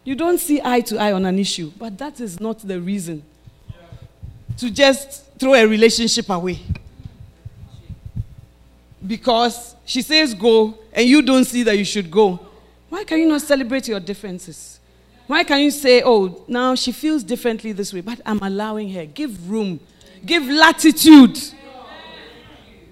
[0.03, 3.23] you don't see eye to eye on an issue, but that is not the reason
[4.57, 6.59] to just throw a relationship away.
[9.05, 12.39] Because she says go and you don't see that you should go.
[12.89, 14.79] Why can you not celebrate your differences?
[15.27, 19.05] Why can you say, oh, now she feels differently this way, but I'm allowing her?
[19.05, 19.79] Give room,
[20.25, 21.39] give latitude.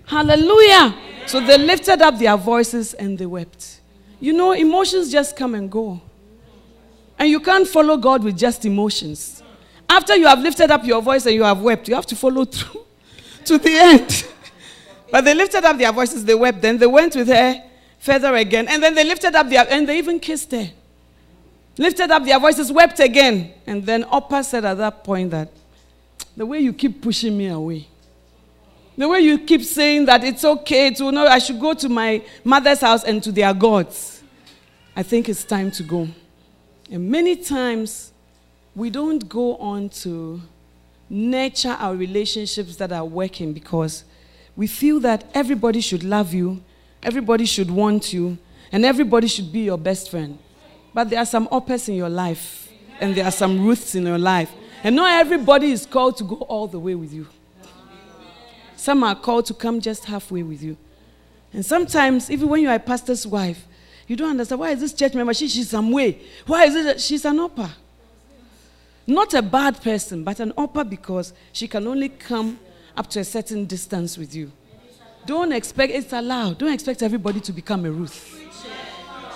[0.05, 0.95] Hallelujah.
[1.27, 3.81] So they lifted up their voices and they wept.
[4.19, 6.01] You know, emotions just come and go.
[7.19, 9.43] And you can't follow God with just emotions.
[9.87, 12.45] After you have lifted up your voice and you have wept, you have to follow
[12.45, 12.83] through
[13.45, 14.25] to the end.
[15.13, 16.59] But they lifted up their voices, they wept.
[16.59, 17.63] Then they went with her
[17.99, 18.67] further again.
[18.67, 20.71] And then they lifted up their, and they even kissed her.
[21.77, 23.53] Lifted up their voices, wept again.
[23.67, 25.49] And then Orpah said at that point that
[26.35, 27.87] the way you keep pushing me away,
[28.97, 32.25] the way you keep saying that it's okay to know I should go to my
[32.43, 34.23] mother's house and to their gods,
[34.95, 36.07] I think it's time to go.
[36.89, 38.11] And many times
[38.75, 40.41] we don't go on to
[41.07, 44.05] nurture our relationships that are working because
[44.55, 46.61] we feel that everybody should love you,
[47.01, 48.37] everybody should want you,
[48.71, 50.37] and everybody should be your best friend.
[50.93, 54.19] But there are some Orpahs in your life, and there are some Ruths in your
[54.19, 54.51] life.
[54.83, 57.27] And not everybody is called to go all the way with you.
[58.75, 60.77] Some are called to come just halfway with you.
[61.53, 63.65] And sometimes, even when you are a pastor's wife,
[64.07, 65.33] you don't understand why is this church member?
[65.33, 66.19] She, she's some way.
[66.45, 67.69] Why is it that she's an Orpah?
[69.07, 72.59] Not a bad person, but an Orpah because she can only come
[72.95, 74.51] up to a certain distance with you.
[75.25, 76.57] Don't expect, it's allowed.
[76.57, 78.41] Don't expect everybody to become a Ruth.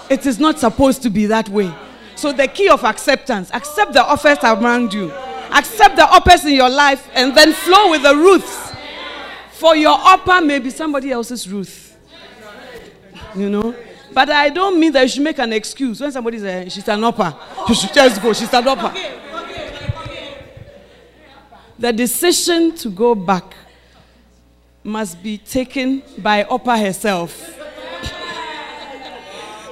[0.09, 1.73] It is not supposed to be that way.
[2.15, 5.11] So, the key of acceptance accept the Orpahs around you,
[5.51, 8.73] accept the Orpahs in your life, and then flow with the Ruths.
[9.51, 11.95] For your Orpah may be somebody else's Ruth.
[13.35, 13.75] You know?
[14.13, 16.87] But I don't mean that you should make an excuse when somebody says eh, she's
[16.87, 17.33] an Orpah.
[17.69, 18.93] You should just go, she's an Orpah.
[21.79, 23.55] The decision to go back
[24.83, 27.53] must be taken by upper herself.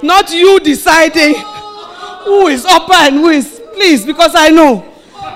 [0.02, 1.34] Not you deciding
[2.24, 3.62] who is upper and who is.
[3.72, 4.84] Please, because I know.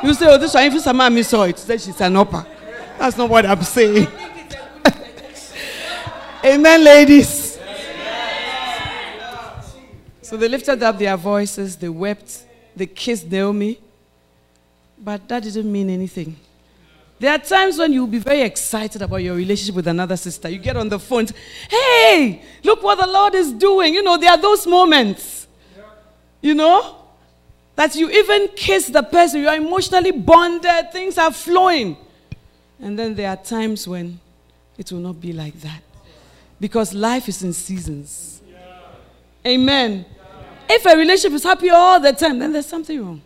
[0.03, 2.47] You say, oh, this one, if somebody saw it, say she's an upper.
[2.99, 4.07] That's not what I'm saying.
[6.45, 7.59] Amen, ladies.
[10.23, 12.45] So they lifted up their voices, they wept,
[12.77, 13.81] they kissed Naomi,
[14.97, 16.37] but that didn't mean anything.
[17.21, 20.49] There are times when you'll be very excited about your relationship with another sister.
[20.49, 21.27] You get on the phone,
[21.69, 23.93] hey, look what the Lord is doing.
[23.93, 25.47] You know, there are those moments,
[26.41, 26.97] you know,
[27.77, 31.99] that you even kiss the person, you are emotionally bonded, things are flowing.
[32.81, 34.19] And then there are times when
[34.79, 35.83] it will not be like that.
[36.59, 38.41] Because life is in seasons.
[39.47, 40.07] Amen.
[40.71, 43.21] If a relationship is happy all the time, then there's something wrong.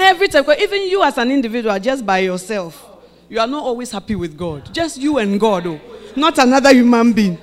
[0.00, 2.96] Every time, even you as an individual, just by yourself,
[3.28, 4.72] you are not always happy with God.
[4.72, 5.80] Just you and God, oh,
[6.14, 7.38] not another human being.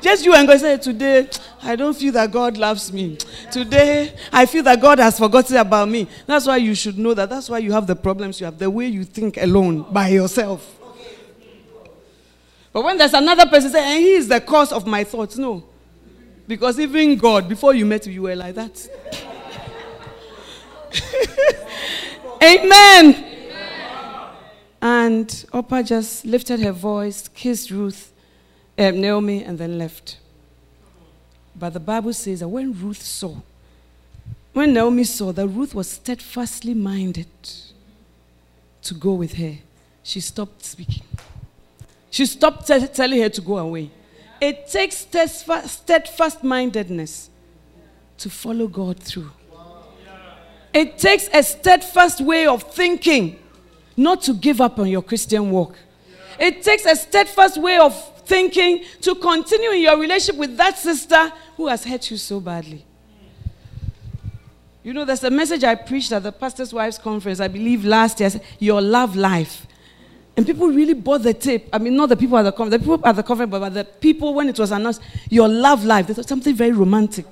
[0.00, 1.28] Just you and God say, Today,
[1.62, 3.16] I don't feel that God loves me.
[3.50, 6.06] Today, I feel that God has forgotten about me.
[6.26, 7.28] That's why you should know that.
[7.28, 10.78] That's why you have the problems you have, the way you think alone, by yourself.
[12.72, 15.64] But when there's another person saying, and he is the cause of my thoughts, no.
[16.46, 18.88] Because even God, before you met him, you were like that.
[22.42, 23.14] Amen.
[23.14, 23.32] Amen.
[24.82, 28.12] And Orpah just lifted her voice, kissed Ruth,
[28.78, 30.18] uh, Naomi, and then left.
[31.58, 33.36] But the Bible says that when Ruth saw,
[34.52, 37.26] when Naomi saw that Ruth was steadfastly minded
[38.82, 39.54] to go with her,
[40.02, 41.02] she stopped speaking.
[42.10, 43.90] She stopped t- telling her to go away.
[44.40, 45.06] It takes
[45.66, 47.30] steadfast mindedness
[48.18, 49.30] to follow God through.
[50.76, 53.38] It takes a steadfast way of thinking
[53.96, 55.74] not to give up on your Christian walk.
[56.38, 57.94] It takes a steadfast way of
[58.26, 62.84] thinking to continue in your relationship with that sister who has hurt you so badly.
[64.82, 68.20] You know, there's a message I preached at the Pastor's Wives Conference, I believe last
[68.20, 69.66] year, your love life.
[70.36, 71.70] And people really bought the tape.
[71.72, 73.84] I mean, not the people at the conference, the people at the conference, but the
[73.84, 75.00] people when it was announced,
[75.30, 76.06] your love life.
[76.06, 77.24] They thought something very romantic.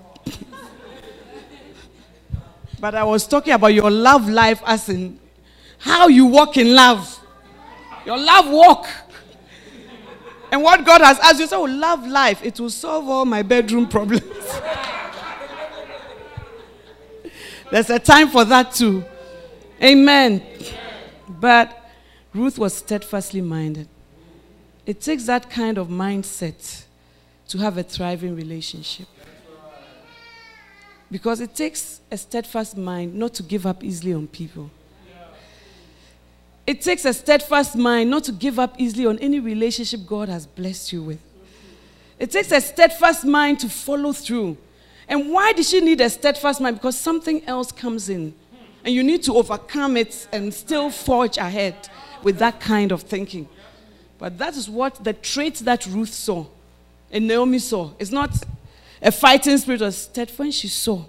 [2.84, 5.18] But I was talking about your love life as in
[5.78, 7.18] how you walk in love.
[8.04, 8.86] Your love walk.
[10.52, 13.88] And what God has asked you, so love life, it will solve all my bedroom
[13.88, 14.22] problems.
[17.70, 19.02] There's a time for that too.
[19.82, 20.42] Amen.
[21.26, 21.90] But
[22.34, 23.88] Ruth was steadfastly minded.
[24.84, 26.84] It takes that kind of mindset
[27.48, 29.08] to have a thriving relationship.
[31.14, 34.68] Because it takes a steadfast mind not to give up easily on people.
[36.66, 40.44] It takes a steadfast mind not to give up easily on any relationship God has
[40.44, 41.20] blessed you with.
[42.18, 44.56] It takes a steadfast mind to follow through.
[45.06, 46.78] And why did she need a steadfast mind?
[46.78, 48.34] Because something else comes in.
[48.84, 51.76] And you need to overcome it and still forge ahead
[52.24, 53.48] with that kind of thinking.
[54.18, 56.46] But that is what the trait that Ruth saw
[57.12, 57.92] and Naomi saw.
[58.00, 58.34] It's not
[59.04, 61.04] a fighting spirit was steadfast when she saw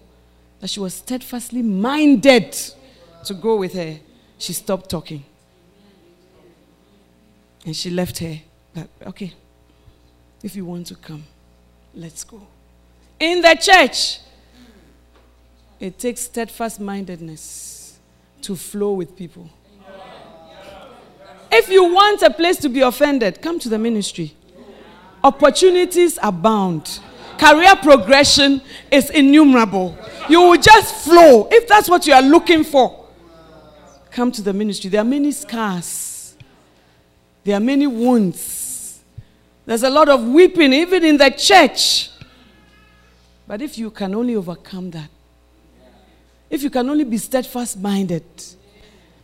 [0.59, 2.53] that she was steadfastly minded
[3.23, 3.97] to go with her.
[4.37, 5.23] She stopped talking.
[7.65, 8.37] And she left her.
[8.73, 9.33] But, okay,
[10.43, 11.23] if you want to come,
[11.93, 12.45] let's go.
[13.17, 14.19] In the church,
[15.79, 17.97] it takes steadfast mindedness
[18.41, 19.49] to flow with people.
[21.49, 24.35] If you want a place to be offended, come to the ministry.
[25.23, 26.99] Opportunities abound
[27.37, 28.61] career progression
[28.91, 29.97] is innumerable.
[30.29, 31.47] You will just flow.
[31.51, 33.05] If that's what you are looking for,
[34.11, 34.89] come to the ministry.
[34.89, 36.35] There are many scars,
[37.43, 38.99] there are many wounds.
[39.65, 42.09] There's a lot of weeping, even in the church.
[43.47, 45.09] But if you can only overcome that,
[46.49, 48.23] if you can only be steadfast minded,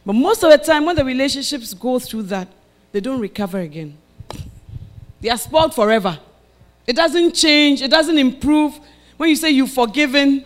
[0.05, 2.47] but most of the time, when the relationships go through that,
[2.91, 3.97] they don't recover again.
[5.21, 6.19] They are spoiled forever.
[6.87, 8.79] It doesn't change, it doesn't improve.
[9.17, 10.43] When you say you've forgiven,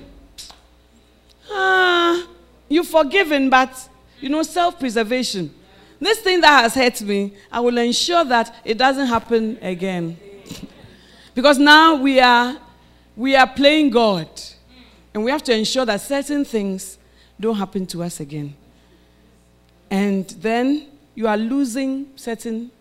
[1.49, 2.27] ah,
[2.67, 5.53] you've forgiven, but you know, self preservation.
[5.99, 10.17] This thing that has hurt me, I will ensure that it doesn't happen again.
[11.33, 12.57] because now we are,
[13.15, 14.27] we are playing God.
[15.13, 16.97] And we have to ensure that certain things
[17.39, 18.53] don't happen to us again.
[19.89, 22.71] And then you are losing certain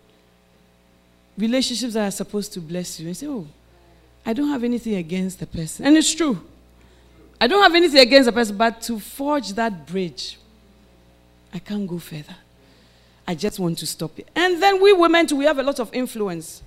[1.37, 3.07] relationships that are supposed to bless you.
[3.07, 3.47] And say, oh,
[4.25, 5.85] I don't have anything against the person.
[5.85, 6.41] And it's true.
[7.39, 10.39] I don't have anything against the person, but to forge that bridge,
[11.53, 12.35] I can't go further.
[13.27, 14.27] I just want to stop it.
[14.35, 16.61] And then we women too, we have a lot of influence.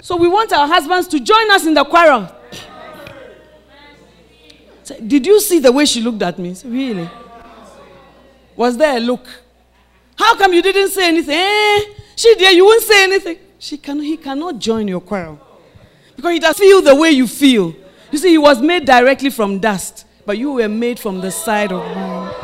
[0.00, 2.30] So we want our husbands to join us in the quarrel.
[4.84, 6.54] So, did you see the way she looked at me?
[6.54, 7.10] So, really?
[8.56, 9.26] Was there a look?
[10.16, 11.36] How come you didn't say anything?
[11.36, 11.80] Eh?
[12.16, 13.38] She did, you won't say anything.
[13.58, 15.40] She can, he cannot join your quarrel.
[16.14, 17.74] Because he does feel the way you feel.
[18.10, 21.72] You see, he was made directly from dust, but you were made from the side
[21.72, 22.34] of man.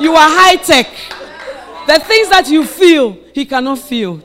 [0.00, 0.88] You are high tech.
[1.86, 4.20] The things that you feel, he cannot feel.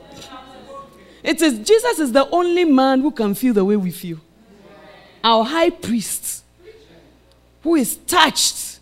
[1.22, 4.18] It is Jesus is the only man who can feel the way we feel.
[5.22, 6.44] Our high priest,
[7.62, 8.80] who is touched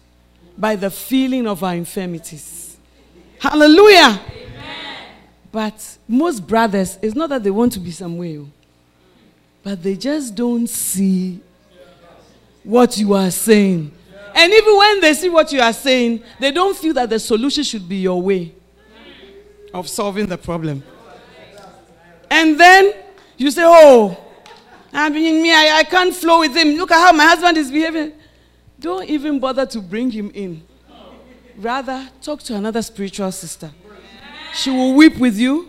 [0.57, 2.66] by the feeling of our infirmities.
[3.39, 4.20] Hallelujah.
[5.53, 8.45] But most brothers, it's not that they want to be somewhere,
[9.62, 11.41] but they just don't see
[12.62, 13.91] what you are saying.
[14.34, 17.64] And even when they see what you are saying, they don't feel that the solution
[17.64, 18.53] should be your way
[19.72, 20.82] of solving the problem.
[22.30, 22.93] And then
[23.39, 24.16] you say, Oh,
[24.93, 26.76] I mean, me, I, I can't flow with him.
[26.76, 28.12] Look at how my husband is behaving.
[28.78, 30.62] Don't even bother to bring him in.
[31.59, 33.70] Rather, talk to another spiritual sister.
[34.54, 35.68] She will weep with you.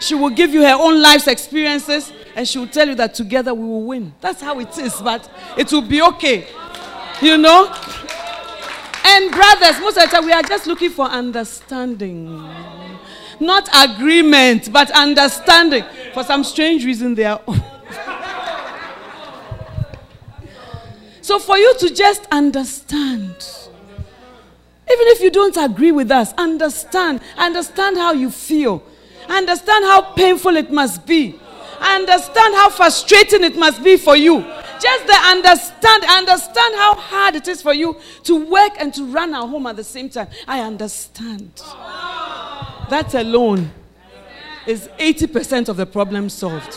[0.00, 3.52] She will give you her own life's experiences and she will tell you that together
[3.52, 4.14] we will win.
[4.20, 6.46] That's how it is, but it will be okay.
[7.20, 7.66] You know?
[9.04, 12.26] And brothers, most of the time we are just looking for understanding.
[13.40, 15.84] Not agreement, but understanding.
[16.14, 17.40] For some strange reason, they are.
[21.22, 23.67] so, for you to just understand,
[24.90, 27.20] even if you don't agree with us, understand.
[27.36, 28.82] Understand how you feel.
[29.28, 31.38] Understand how painful it must be.
[31.80, 34.40] Understand how frustrating it must be for you.
[34.80, 39.34] Just the understand, understand how hard it is for you to work and to run
[39.34, 40.28] our home at the same time.
[40.46, 41.50] I understand.
[42.88, 43.70] That alone
[44.66, 46.74] is 80% of the problem solved.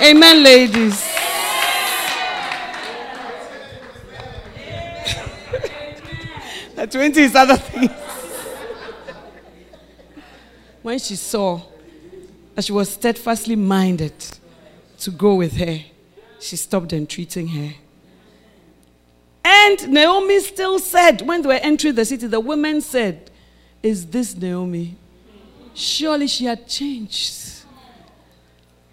[0.00, 1.21] Amen, ladies.
[6.90, 7.90] 20 is other things.
[10.82, 11.60] When she saw
[12.54, 14.14] that she was steadfastly minded
[14.98, 15.80] to go with her,
[16.40, 17.70] she stopped entreating her.
[19.44, 23.30] And Naomi still said, when they were entering the city, the women said,
[23.82, 24.96] Is this Naomi?
[25.74, 27.64] Surely she had changed.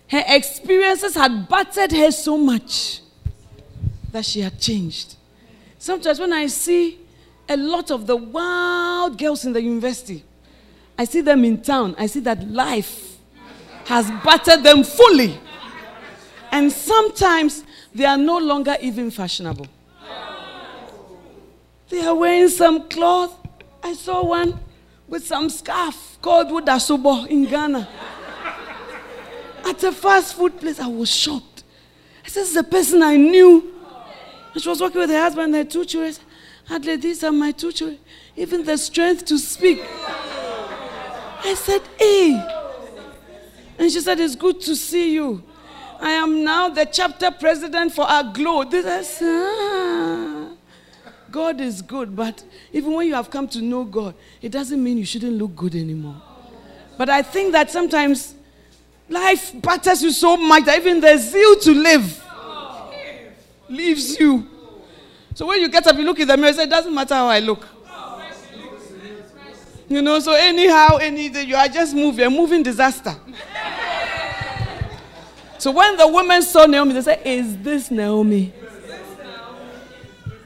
[0.09, 3.01] Her experiences had battered her so much
[4.11, 5.15] that she had changed.
[5.77, 6.97] Sometimes when I see
[7.49, 10.23] a lot of the wild girls in the university,
[10.97, 13.17] I see them in town, I see that life
[13.85, 15.39] has battered them fully.
[16.51, 19.67] And sometimes they are no longer even fashionable.
[21.89, 23.35] They are wearing some cloth.
[23.81, 24.59] I saw one
[25.07, 27.87] with some scarf called Wudasubo in Ghana.
[29.65, 31.63] At a fast food place, I was shocked.
[32.23, 33.73] I said, This is a person I knew.
[34.53, 36.15] And she was working with her husband and their two children.
[36.69, 37.97] Hadley, these are my two children.
[38.37, 39.81] Even the strength to speak.
[41.43, 42.33] I said, Hey.
[43.79, 45.41] And she said, It's good to see you.
[45.99, 48.65] I am now the chapter president for Aglow.
[48.65, 50.49] This is, ah.
[51.31, 54.99] God is good, but even when you have come to know God, it doesn't mean
[54.99, 56.21] you shouldn't look good anymore.
[56.99, 58.35] But I think that sometimes
[59.09, 62.23] life batters you so much that even the zeal to live
[63.69, 64.47] leaves you.
[65.33, 67.27] So when you get up, you look in the mirror, say, it doesn't matter how
[67.27, 67.67] I look.
[69.87, 73.15] You know, so anyhow, any you are just moving, a moving disaster.
[75.57, 78.53] so when the women saw Naomi, they said, Is this Naomi?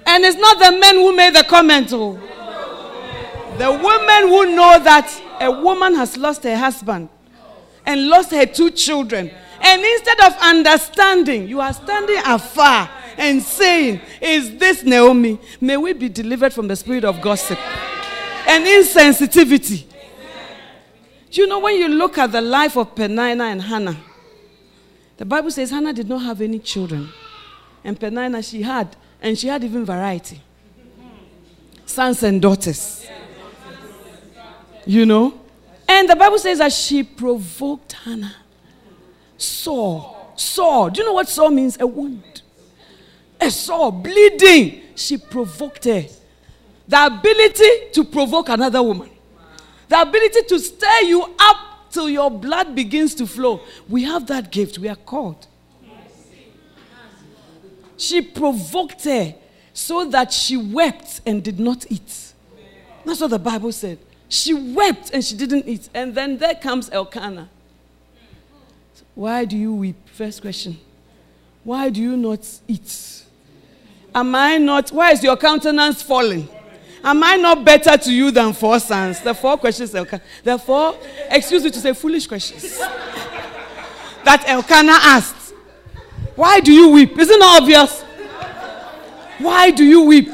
[0.06, 1.90] And it's not the men who made the comment.
[1.92, 2.14] Oh.
[3.58, 7.10] The women who know that a woman has lost her husband
[7.86, 9.30] and lost her two children.
[9.62, 15.40] And instead of understanding, you are standing afar and saying, Is this Naomi?
[15.60, 17.60] May we be delivered from the spirit of gossip
[18.48, 19.86] and insensitivity.
[21.32, 23.98] Do You know, when you look at the life of Penina and Hannah,
[25.18, 27.10] the Bible says Hannah did not have any children.
[27.84, 30.42] And Penina, she had and she had even variety
[31.94, 33.06] sons and daughters.
[34.86, 35.40] You know?
[35.88, 38.36] And the Bible says that she provoked Hannah.
[39.38, 40.32] Sore.
[40.36, 40.90] Sore.
[40.90, 41.78] Do you know what sore means?
[41.80, 42.33] A wound.
[43.50, 44.82] Sore, bleeding.
[44.96, 46.06] She provoked her.
[46.88, 49.10] The ability to provoke another woman.
[49.88, 53.62] The ability to stir you up till your blood begins to flow.
[53.88, 54.78] We have that gift.
[54.80, 55.48] We are called.
[57.98, 59.36] She provoked her
[59.74, 62.34] so that she wept and did not eat.
[63.06, 64.00] That's what the Bible said.
[64.28, 65.90] She wept and she didn't eat.
[65.94, 67.50] And then there comes Elkanah.
[69.16, 70.10] Why do you weep?
[70.10, 70.80] First question.
[71.64, 73.23] Why do you not eat?
[74.16, 76.48] Am I not, why is your countenance falling?
[77.04, 79.20] Am I not better to you than four sons?
[79.20, 79.92] The four questions.
[79.92, 80.96] The four,
[81.30, 82.78] excuse me to say, foolish questions
[84.24, 85.54] that Elkanah asked.
[86.36, 87.18] Why do you weep?
[87.18, 88.02] Isn't it obvious?
[89.40, 90.30] Why do you weep?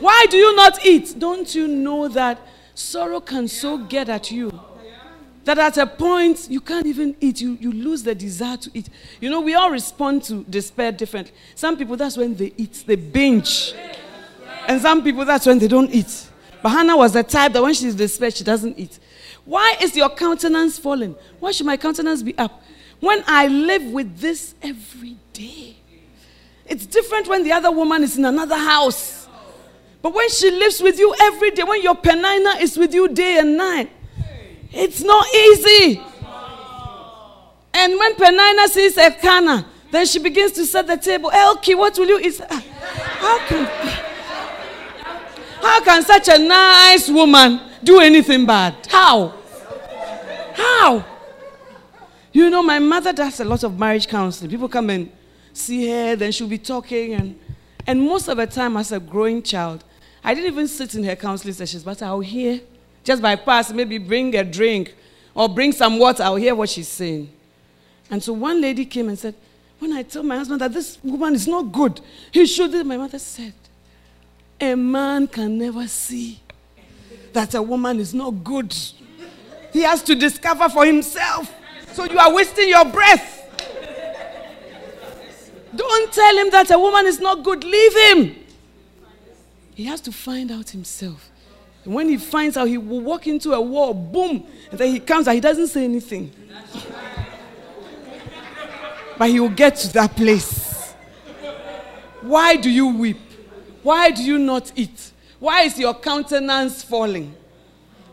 [0.00, 1.14] Why do you not eat?
[1.18, 2.40] Don't you know that
[2.74, 4.50] sorrow can so get at you
[5.44, 7.40] that at a point you can't even eat?
[7.40, 8.88] You, you lose the desire to eat.
[9.20, 11.34] You know, we all respond to despair differently.
[11.54, 13.74] Some people, that's when they eat, they binge.
[14.68, 16.28] And some people, that's when they don't eat.
[16.62, 19.00] But Hannah was the type that when she's despair, she doesn't eat.
[19.44, 21.16] Why is your countenance fallen?
[21.40, 22.62] Why should my countenance be up?
[23.00, 25.76] When I live with this every day.
[26.66, 29.26] It's different when the other woman is in another house.
[30.00, 33.38] But when she lives with you every day, when your penina is with you day
[33.38, 33.90] and night,
[34.72, 36.02] it's not easy.
[37.74, 41.30] And when Penina sees Elkanah, then she begins to set the table.
[41.30, 42.40] Elkie, what will you eat?
[42.40, 43.64] How can,
[45.60, 48.74] how can such a nice woman do anything bad?
[48.88, 49.34] How?
[50.54, 51.04] How?
[52.32, 54.50] You know, my mother does a lot of marriage counseling.
[54.50, 55.12] People come and
[55.52, 57.12] see her, then she'll be talking.
[57.14, 57.38] And,
[57.86, 59.84] and most of the time, as a growing child,
[60.24, 62.60] I didn't even sit in her counseling sessions, but I'll hear,
[63.04, 64.94] just by pass, maybe bring a drink
[65.34, 67.30] or bring some water, I'll hear what she's saying.
[68.10, 69.34] And so one lady came and said,
[69.78, 72.00] When I told my husband that this woman is not good,
[72.30, 72.72] he should.
[72.86, 73.54] My mother said,
[74.60, 76.40] A man can never see
[77.32, 78.74] that a woman is not good.
[79.72, 81.52] He has to discover for himself.
[81.92, 83.38] So you are wasting your breath.
[85.74, 87.64] Don't tell him that a woman is not good.
[87.64, 88.36] Leave him.
[89.74, 91.30] He has to find out himself.
[91.84, 95.00] And when he finds out, he will walk into a wall, boom, and then he
[95.00, 95.34] comes out.
[95.34, 96.32] He doesn't say anything.
[99.18, 100.94] but he will get to that place.
[102.20, 103.18] Why do you weep?
[103.82, 105.10] Why do you not eat?
[105.40, 107.34] Why is your countenance falling?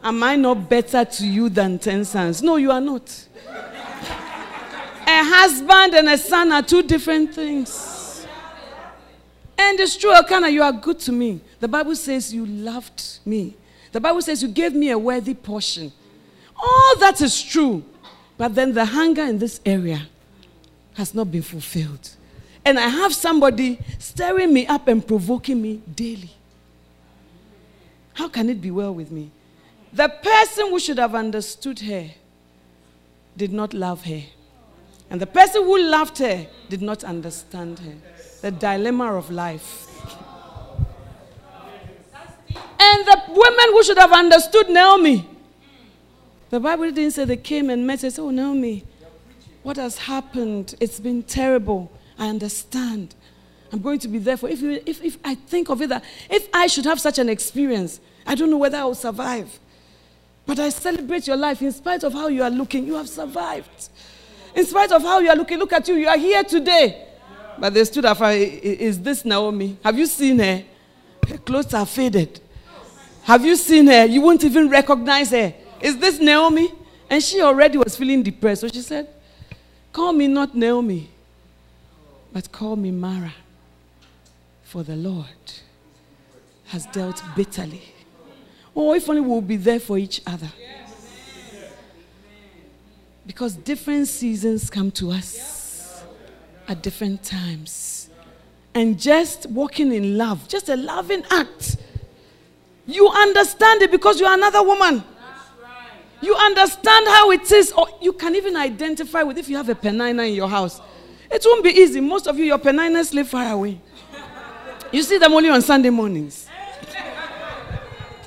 [0.03, 2.41] Am I not better to you than 10 sons?
[2.41, 3.27] No, you are not.
[3.47, 8.25] a husband and a son are two different things.
[9.57, 11.41] And it's true, Elkanah, you are good to me.
[11.59, 13.55] The Bible says you loved me.
[13.91, 15.91] The Bible says you gave me a worthy portion.
[16.55, 17.83] All that is true.
[18.37, 20.07] But then the hunger in this area
[20.95, 22.09] has not been fulfilled.
[22.65, 26.31] And I have somebody stirring me up and provoking me daily.
[28.13, 29.31] How can it be well with me?
[29.93, 32.09] The person who should have understood her
[33.35, 34.21] did not love her.
[35.09, 37.95] And the person who loved her did not understand her.
[38.41, 39.88] The dilemma of life.
[42.79, 45.27] And the women who should have understood Naomi.
[46.49, 48.09] The Bible didn't say they came and met her.
[48.09, 48.83] Said, oh, Naomi,
[49.63, 50.75] what has happened?
[50.79, 51.91] It's been terrible.
[52.17, 53.15] I understand.
[53.71, 56.03] I'm going to be there for if, you, if, if I think of it that
[56.29, 59.59] if I should have such an experience, I don't know whether I will survive.
[60.45, 62.87] But I celebrate your life in spite of how you are looking.
[62.87, 63.89] You have survived.
[64.55, 65.95] In spite of how you are looking, look at you.
[65.95, 67.05] You are here today.
[67.59, 68.31] But they stood afar.
[68.33, 69.77] Is this Naomi?
[69.83, 70.63] Have you seen her?
[71.27, 72.39] Her clothes are faded.
[73.29, 74.05] Have you seen her?
[74.07, 75.53] You won't even recognize her.
[75.79, 76.73] Is this Naomi?
[77.11, 78.61] And she already was feeling depressed.
[78.61, 79.07] So she said,
[79.93, 81.11] Call me not Naomi,
[82.33, 83.35] but call me Mara.
[84.63, 85.27] For the Lord
[86.69, 87.83] has dealt bitterly.
[88.75, 90.49] Oh, if only we'll be there for each other.
[93.27, 96.03] Because different seasons come to us
[96.67, 98.09] at different times.
[98.73, 101.77] And just walking in love, just a loving act,
[102.89, 105.03] you understand it because you are another woman.
[106.21, 109.75] You understand how it is, or you can even identify with if you have a
[109.75, 110.81] penina in your house.
[111.31, 112.01] It won't be easy.
[112.01, 113.79] Most of you, your peninas live far away.
[114.91, 116.47] You see them only on Sunday mornings.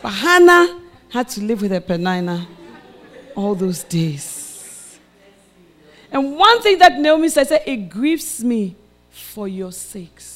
[0.00, 2.46] But Hannah had to live with her penina
[3.34, 4.98] all those days.
[6.10, 8.76] And one thing that Naomi said, said, it grieves me
[9.10, 10.31] for your sakes.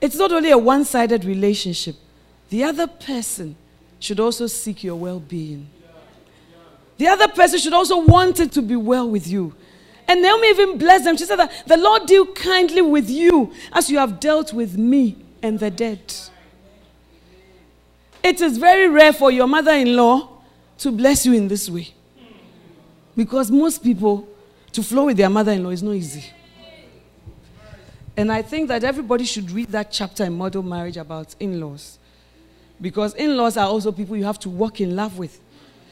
[0.00, 1.96] It's not only a one sided relationship,
[2.50, 3.56] the other person
[3.98, 5.68] should also seek your well being.
[6.98, 9.54] The other person should also want it to be well with you.
[10.08, 11.16] And Naomi even blessed them.
[11.16, 15.16] She said that the Lord deal kindly with you as you have dealt with me
[15.42, 16.00] and the dead.
[18.22, 20.28] It is very rare for your mother in law
[20.78, 21.88] to bless you in this way.
[23.16, 24.28] Because most people,
[24.72, 26.24] to flow with their mother in law is not easy.
[28.18, 32.00] And I think that everybody should read that chapter in Model Marriage about in laws.
[32.80, 35.40] Because in laws are also people you have to walk in love with.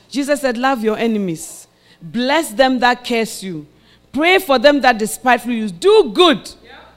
[0.09, 1.69] Jesus said, Love your enemies,
[2.03, 3.65] bless them that curse you,
[4.13, 6.51] pray for them that despitefully use, do good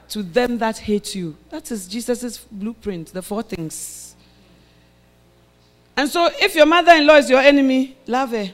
[0.08, 1.36] to them that hate you.
[1.50, 4.16] That is Jesus' blueprint, the four things.
[5.96, 8.50] And so, if your mother in law is your enemy, love her.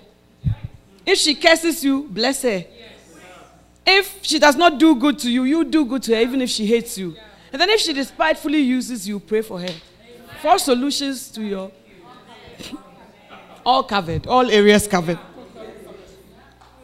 [1.06, 2.66] If she curses you, bless her.
[3.86, 6.50] If she does not do good to you, you do good to her, even if
[6.50, 7.14] she hates you.
[7.52, 9.74] And then if she despitefully uses you, pray for her.
[10.42, 11.70] Four solutions to your
[13.64, 15.18] all covered, all areas covered.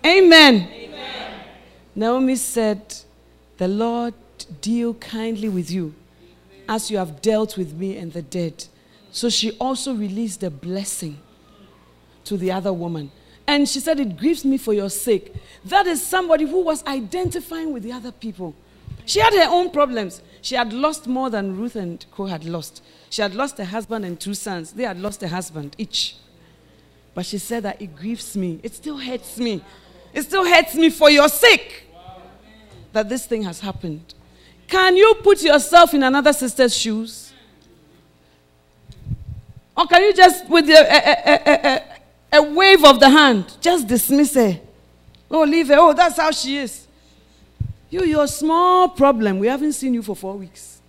[0.04, 0.68] Amen.
[0.72, 1.40] Amen.
[1.94, 2.94] Naomi said,
[3.58, 4.14] The Lord
[4.60, 5.94] deal kindly with you
[6.68, 8.64] as you have dealt with me and the dead.
[9.12, 11.18] So she also released a blessing
[12.24, 13.10] to the other woman.
[13.46, 15.34] And she said, It grieves me for your sake.
[15.64, 18.54] That is somebody who was identifying with the other people.
[19.04, 20.22] She had her own problems.
[20.40, 22.82] She had lost more than Ruth and Co had lost.
[23.10, 24.72] She had lost a husband and two sons.
[24.72, 26.16] They had lost a husband each.
[27.14, 28.60] But she said that it grieves me.
[28.62, 29.62] It still hurts me.
[30.14, 31.84] It still hurts me for your sake
[32.92, 34.14] that this thing has happened.
[34.68, 37.32] Can you put yourself in another sister's shoes?
[39.76, 41.82] Or can you just, with a, a, a,
[42.32, 44.60] a, wave of the hand, just dismiss her?
[45.30, 45.76] Oh, leave her.
[45.78, 46.86] Oh, that's how she is.
[47.90, 49.38] You, your small problem.
[49.38, 50.80] We haven't seen you for four weeks.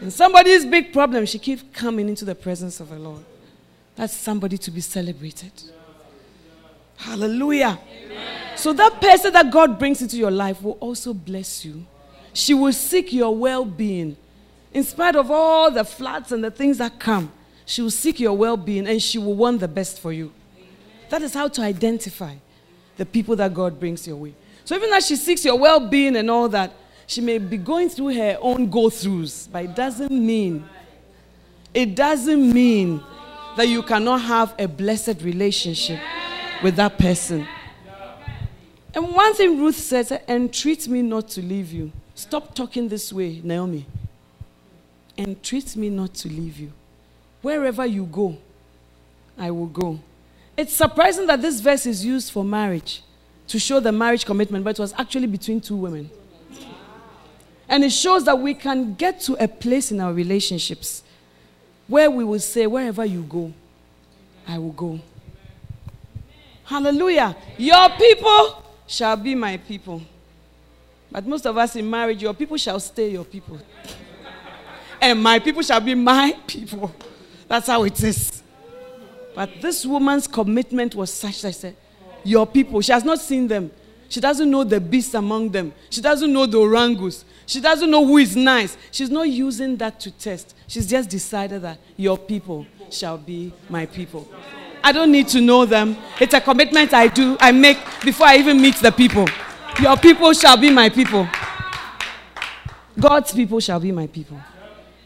[0.00, 3.22] And somebody's big problem, she keeps coming into the presence of the Lord.
[3.96, 5.52] That's somebody to be celebrated.
[6.96, 7.78] Hallelujah.
[8.04, 8.56] Amen.
[8.56, 11.86] So, that person that God brings into your life will also bless you.
[12.32, 14.16] She will seek your well being.
[14.72, 17.32] In spite of all the floods and the things that come,
[17.70, 20.32] she will seek your well being and she will want the best for you.
[21.08, 22.34] That is how to identify
[22.96, 24.34] the people that God brings your way.
[24.64, 26.72] So, even as she seeks your well being and all that,
[27.06, 30.68] she may be going through her own go throughs, but it doesn't mean,
[31.72, 33.00] it doesn't mean
[33.56, 36.00] that you cannot have a blessed relationship
[36.64, 37.46] with that person.
[38.92, 41.92] And one thing Ruth says, entreat me not to leave you.
[42.16, 43.86] Stop talking this way, Naomi.
[45.16, 46.72] Entreat me not to leave you.
[47.42, 48.36] Wherever you go,
[49.38, 49.98] I will go.
[50.56, 53.02] It's surprising that this verse is used for marriage
[53.48, 56.10] to show the marriage commitment, but it was actually between two women.
[57.68, 61.02] And it shows that we can get to a place in our relationships
[61.86, 63.52] where we will say, Wherever you go,
[64.46, 65.00] I will go.
[66.64, 67.36] Hallelujah.
[67.56, 70.02] Your people shall be my people.
[71.10, 73.58] But most of us in marriage, your people shall stay your people.
[75.00, 76.94] and my people shall be my people.
[77.50, 78.44] That's how it is.
[79.34, 81.76] But this woman's commitment was such that I said,
[82.22, 83.72] Your people, she has not seen them.
[84.08, 85.72] She doesn't know the beasts among them.
[85.90, 87.24] She doesn't know the orangus.
[87.46, 88.76] She doesn't know who is nice.
[88.92, 90.54] She's not using that to test.
[90.68, 94.28] She's just decided that your people shall be my people.
[94.84, 95.96] I don't need to know them.
[96.20, 99.26] It's a commitment I do, I make before I even meet the people.
[99.82, 101.28] Your people shall be my people.
[102.98, 104.40] God's people shall be my people.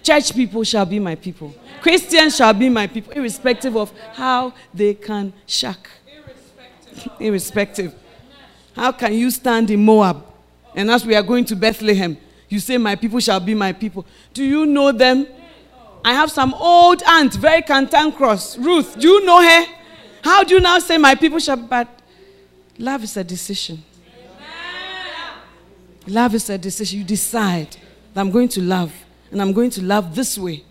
[0.05, 1.55] Church people shall be my people.
[1.81, 5.89] Christians shall be my people, irrespective of how they can shack.
[6.07, 7.13] Irrespective.
[7.21, 7.95] irrespective.
[8.77, 10.25] How can you stand in Moab?
[10.75, 12.17] And as we are going to Bethlehem,
[12.49, 14.05] you say, My people shall be my people.
[14.33, 15.27] Do you know them?
[16.05, 18.59] I have some old aunt, very cantankerous.
[18.59, 19.67] Ruth, do you know her?
[20.23, 21.57] How do you now say my people shall?
[21.57, 21.89] But
[22.79, 23.83] love is a decision.
[26.07, 26.99] Love is a decision.
[26.99, 27.77] You decide
[28.13, 28.93] that I'm going to love,
[29.35, 30.63] and I'm going to love this way.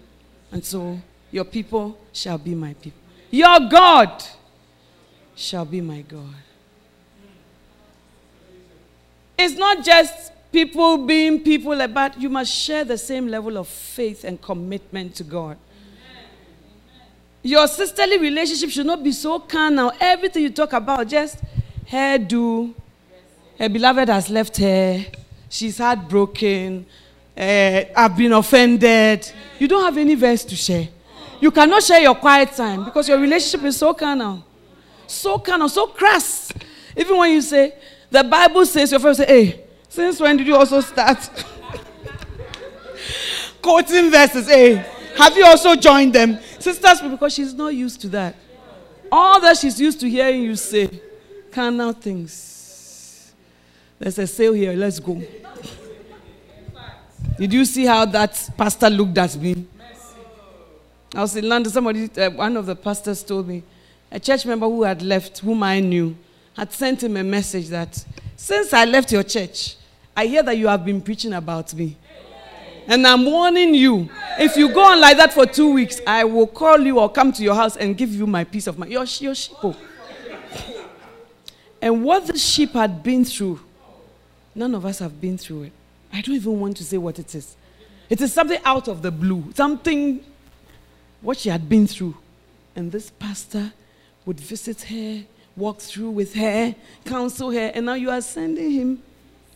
[0.50, 0.98] And so
[1.32, 2.98] your people shall be my people.
[3.30, 4.24] Your God
[5.36, 6.34] shall be my God.
[9.38, 14.24] It's not just people being people, but you must share the same level of faith
[14.24, 15.58] and commitment to God.
[17.42, 19.92] Your sisterly relationship should not be so carnal.
[20.00, 21.38] Everything you talk about, just
[21.92, 22.74] hairdo.
[23.60, 25.06] Her beloved has left her.
[25.50, 26.86] She's heartbroken.
[27.36, 29.32] Uh, I've been offended.
[29.60, 30.88] You don't have any verse to share.
[31.42, 34.46] You cannot share your quiet time because your relationship is so carnal.
[35.08, 36.52] So carnal, so crass.
[36.96, 37.74] Even when you say,
[38.10, 41.18] the Bible says, your friend say, hey, since when did you also start
[43.62, 44.48] quoting verses?
[44.48, 44.76] Hey,
[45.18, 46.40] have you also joined them?
[46.60, 48.36] Sisters, because she's not used to that.
[49.12, 50.90] All that she's used to hearing you say,
[51.52, 53.34] carnal things.
[54.00, 55.22] There's a sale here, let's go.
[57.38, 59.66] Did you see how that pastor looked at me?
[61.16, 63.64] I was in London, somebody, uh, one of the pastors told me,
[64.12, 66.16] a church member who had left, whom I knew,
[66.56, 68.04] had sent him a message that
[68.36, 69.76] since I left your church,
[70.16, 71.98] I hear that you have been preaching about me.
[72.88, 76.48] And I'm warning you, if you go on like that for two weeks, I will
[76.48, 78.92] call you or come to your house and give you my piece of mind.
[78.92, 79.56] Your, your sheep.
[79.64, 79.76] Oh.
[81.82, 83.60] and what the sheep had been through,
[84.54, 85.72] none of us have been through it.
[86.14, 87.58] I don't even want to say what it is.
[88.10, 90.24] It is something out of the blue, something
[91.22, 92.16] what she had been through.
[92.76, 93.74] And this pastor
[94.26, 95.24] would visit her,
[95.58, 99.04] walk through with her, counsel her, and now you are sending him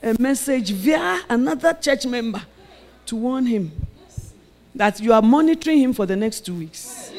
[0.02, 2.42] a message via another church member
[3.06, 3.72] to warn him
[4.74, 7.12] that you are monitoring him for the next two weeks.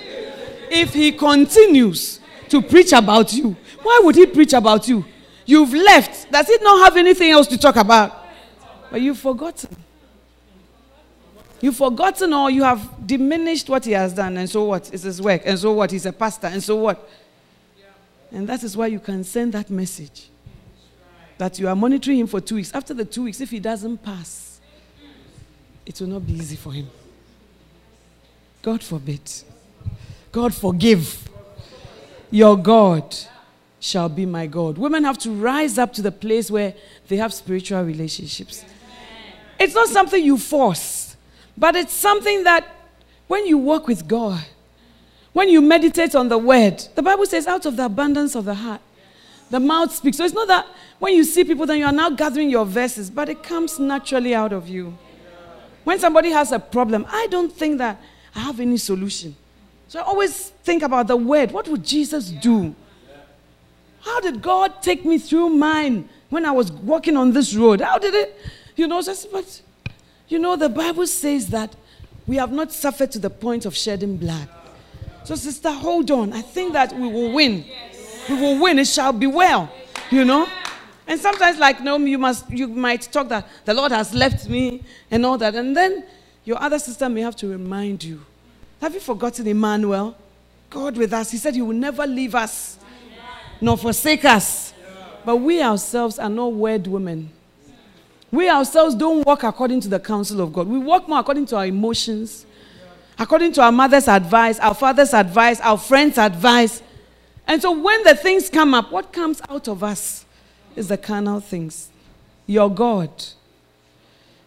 [0.70, 5.04] If he continues to preach about you, why would he preach about you?
[5.46, 6.30] You've left.
[6.30, 8.17] Does he not have anything else to talk about?
[8.90, 9.76] But you've forgotten.
[11.60, 14.92] You've forgotten or you have diminished what he has done, and so what?
[14.92, 15.90] It's his work, and so what?
[15.90, 17.08] He's a pastor, and so what?
[18.30, 20.28] And that is why you can send that message
[21.38, 22.72] that you are monitoring him for two weeks.
[22.74, 24.60] After the two weeks, if he doesn't pass,
[25.86, 26.88] it will not be easy for him.
[28.62, 29.20] God forbid.
[30.30, 31.28] God forgive.
[32.30, 33.16] Your God
[33.80, 34.76] shall be my God.
[34.76, 36.74] Women have to rise up to the place where
[37.06, 38.64] they have spiritual relationships.
[39.58, 41.16] It's not something you force,
[41.56, 42.66] but it's something that
[43.26, 44.44] when you walk with God,
[45.32, 48.54] when you meditate on the word, the Bible says, out of the abundance of the
[48.54, 48.80] heart,
[49.50, 50.16] the mouth speaks.
[50.16, 50.66] So it's not that
[50.98, 54.34] when you see people, then you are now gathering your verses, but it comes naturally
[54.34, 54.96] out of you.
[55.84, 58.00] When somebody has a problem, I don't think that
[58.34, 59.34] I have any solution.
[59.88, 61.50] So I always think about the word.
[61.50, 62.74] What would Jesus do?
[64.00, 67.80] How did God take me through mine when I was walking on this road?
[67.80, 68.36] How did it?
[68.78, 69.60] You know, just, but
[70.28, 71.74] you know, the Bible says that
[72.28, 74.48] we have not suffered to the point of shedding blood.
[75.24, 76.32] So, sister, hold on.
[76.32, 77.64] I think that we will win.
[78.28, 78.78] We will win.
[78.78, 79.68] It shall be well.
[80.12, 80.46] You know?
[81.08, 84.84] And sometimes, like, no, you must you might talk that the Lord has left me
[85.10, 85.56] and all that.
[85.56, 86.04] And then
[86.44, 88.24] your other sister may have to remind you.
[88.80, 90.16] Have you forgotten Emmanuel?
[90.70, 91.32] God with us.
[91.32, 92.78] He said he will never leave us
[93.60, 94.72] nor forsake us.
[95.24, 97.30] But we ourselves are not wed women.
[98.30, 100.68] We ourselves don't walk according to the counsel of God.
[100.68, 102.44] We walk more according to our emotions,
[103.18, 106.82] according to our mother's advice, our father's advice, our friend's advice.
[107.46, 110.26] And so when the things come up, what comes out of us
[110.76, 111.88] is the carnal things.
[112.46, 113.10] Your God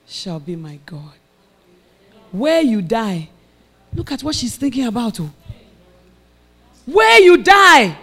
[0.07, 1.13] shall be my God.
[2.31, 3.29] Where you die,
[3.93, 5.19] look at what she's thinking about.
[5.19, 5.31] Oh.
[6.85, 7.97] Where you die,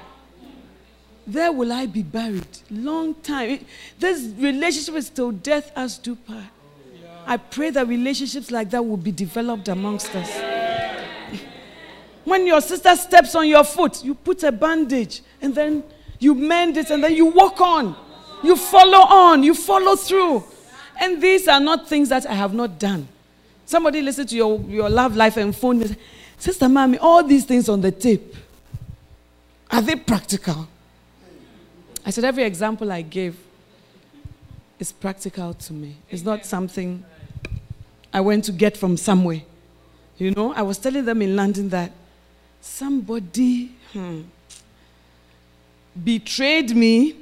[1.28, 2.46] there will I be buried.
[2.70, 3.64] Long time.
[3.98, 6.44] This relationship is till death us do part.
[7.26, 11.38] I pray that relationships like that will be developed amongst us.
[12.24, 15.84] When your sister steps on your foot, you put a bandage and then
[16.18, 17.94] you mend it and then you walk on.
[18.42, 19.42] You follow on.
[19.42, 20.44] You follow through.
[21.00, 23.06] And these are not things that I have not done.
[23.66, 25.94] Somebody listen to your, your love life and phone me.
[26.38, 28.34] Sister Mommy, all these things on the tape,
[29.70, 30.66] are they practical?
[32.08, 33.36] I said, every example I gave
[34.78, 35.96] is practical to me.
[36.08, 37.04] It's not something
[38.14, 39.42] I went to get from somewhere.
[40.16, 41.92] You know, I was telling them in London that
[42.62, 44.22] somebody hmm,
[46.02, 47.14] betrayed me.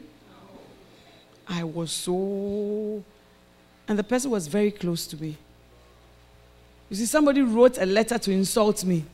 [1.49, 3.03] I was so.
[3.89, 5.37] And the person was very close to me.
[6.91, 9.05] You see, somebody wrote a letter to insult me,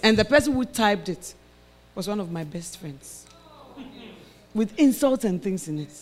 [0.00, 1.34] and the person who typed it
[1.92, 3.26] was one of my best friends
[4.54, 5.94] with insults and things in it.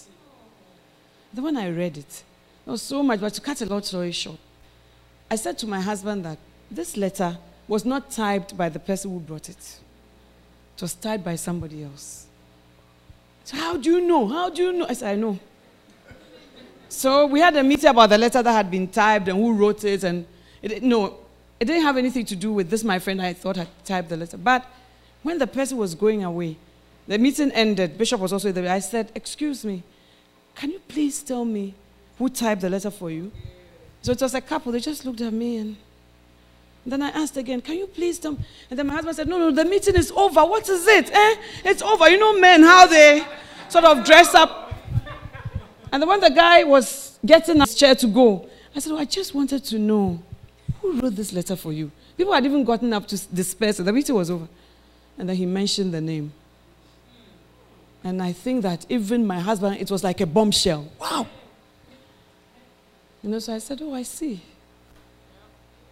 [1.32, 2.22] The one I read it,
[2.64, 4.38] there was so much, but to cut a long story short,
[5.30, 6.38] I said to my husband that
[6.70, 7.38] this letter
[7.68, 9.78] was not typed by the person who brought it.
[10.76, 12.26] It was typed by somebody else.
[13.44, 14.26] So how do you know?
[14.26, 14.86] How do you know?
[14.88, 15.38] I said, I know.
[16.88, 19.84] So we had a meeting about the letter that had been typed and who wrote
[19.84, 20.02] it.
[20.02, 20.26] And
[20.60, 21.18] it, no,
[21.60, 24.16] it didn't have anything to do with this, my friend I thought had typed the
[24.16, 24.36] letter.
[24.36, 24.66] But
[25.22, 26.56] when the person was going away,
[27.10, 27.98] the meeting ended.
[27.98, 28.70] Bishop was also there.
[28.70, 29.82] I said, Excuse me,
[30.54, 31.74] can you please tell me
[32.16, 33.32] who typed the letter for you?
[34.00, 34.70] So it was a couple.
[34.70, 35.76] They just looked at me and
[36.86, 38.38] then I asked again, Can you please tell me?
[38.70, 40.44] And then my husband said, No, no, the meeting is over.
[40.44, 41.10] What is it?
[41.12, 41.36] Eh?
[41.64, 42.08] It's over.
[42.08, 43.26] You know, men, how they
[43.68, 44.72] sort of dress up.
[45.90, 49.04] And then when the guy was getting his chair to go, I said, oh, I
[49.04, 50.22] just wanted to know
[50.80, 51.90] who wrote this letter for you.
[52.16, 54.46] People had even gotten up to disperse, the meeting was over.
[55.18, 56.32] And then he mentioned the name.
[58.02, 60.88] And I think that even my husband, it was like a bombshell.
[61.00, 61.26] Wow.
[63.22, 64.40] You know, so I said, Oh, I see.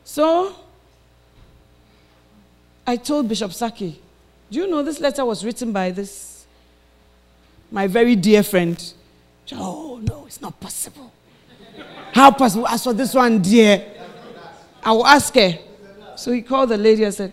[0.04, 0.54] So
[2.86, 4.00] I told Bishop Saki,
[4.50, 6.46] Do you know this letter was written by this,
[7.70, 8.94] my very dear friend?
[9.52, 11.12] Oh, no, it's not possible.
[12.12, 12.66] How possible?
[12.66, 13.84] As for this one, dear,
[14.82, 15.59] I will ask her.
[16.16, 17.32] So he called the lady and said,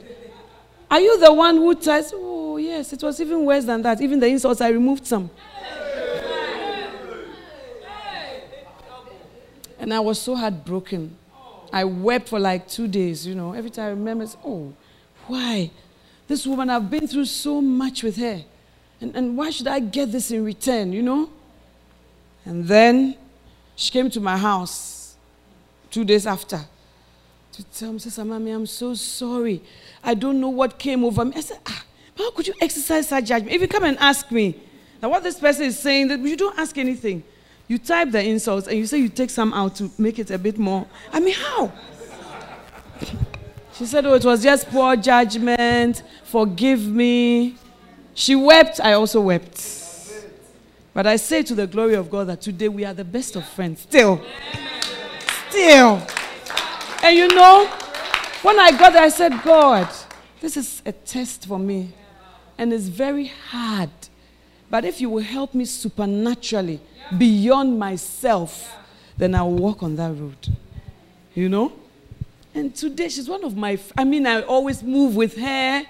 [0.91, 2.11] Are you the one who tries?
[2.75, 4.01] Yes, it was even worse than that.
[4.01, 5.29] Even the insults, I removed some.
[9.79, 11.15] And I was so heartbroken.
[11.71, 13.53] I wept for like two days, you know.
[13.53, 14.73] Every time I remember, oh,
[15.25, 15.71] why?
[16.27, 18.43] This woman, I've been through so much with her.
[18.99, 21.29] And, and why should I get this in return, you know?
[22.43, 23.15] And then
[23.77, 25.15] She came to my house
[25.89, 26.59] two days after
[27.53, 29.61] to tell me, Sister Mommy, I'm so sorry.
[30.03, 31.31] I don't know what came over me.
[31.37, 31.84] I said, ah,
[32.17, 33.53] how could you exercise such judgment?
[33.53, 34.59] If you come and ask me,
[35.01, 37.23] now what this person is saying, that you don't ask anything.
[37.67, 40.37] You type the insults and you say you take some out to make it a
[40.37, 40.85] bit more.
[41.11, 41.71] I mean, how?
[43.73, 46.03] She said, Oh, it was just poor judgment.
[46.23, 47.55] Forgive me.
[48.13, 48.79] She wept.
[48.79, 49.83] I also wept.
[50.93, 53.45] But I say to the glory of God that today we are the best of
[53.45, 53.81] friends.
[53.81, 54.21] Still.
[55.49, 56.01] Still.
[57.03, 57.67] And you know,
[58.43, 59.89] when I got there, I said, God,
[60.39, 61.91] this is a test for me.
[62.57, 63.89] And it's very hard.
[64.69, 66.79] But if you will help me supernaturally,
[67.17, 68.75] beyond myself,
[69.17, 70.47] then I will walk on that road.
[71.33, 71.73] You know?
[72.53, 75.83] And today she's one of my, I mean, I always move with her.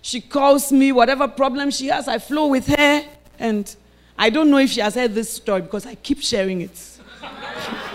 [0.00, 3.04] She calls me, whatever problem she has, I flow with her.
[3.38, 3.74] And
[4.16, 6.98] I don't know if she has heard this story because I keep sharing it.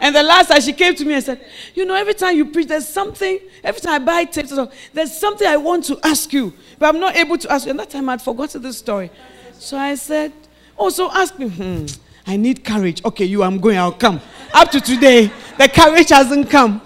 [0.00, 1.44] and the last time she came to me and said,
[1.74, 4.52] You know, every time you preach, there's something, every time I buy tapes,
[4.94, 7.70] there's something I want to ask you, but I'm not able to ask you.
[7.70, 9.10] And that time I'd forgotten the story.
[9.52, 10.32] So I said,
[10.74, 11.84] Also ask me, hmm,
[12.26, 13.04] I need courage.
[13.04, 14.22] Okay, you, I'm going, I'll come.
[14.54, 16.80] Up to today, the courage hasn't come.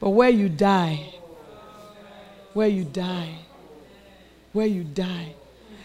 [0.00, 1.12] But where you die,
[2.54, 3.40] where you die,
[4.54, 5.34] where you die.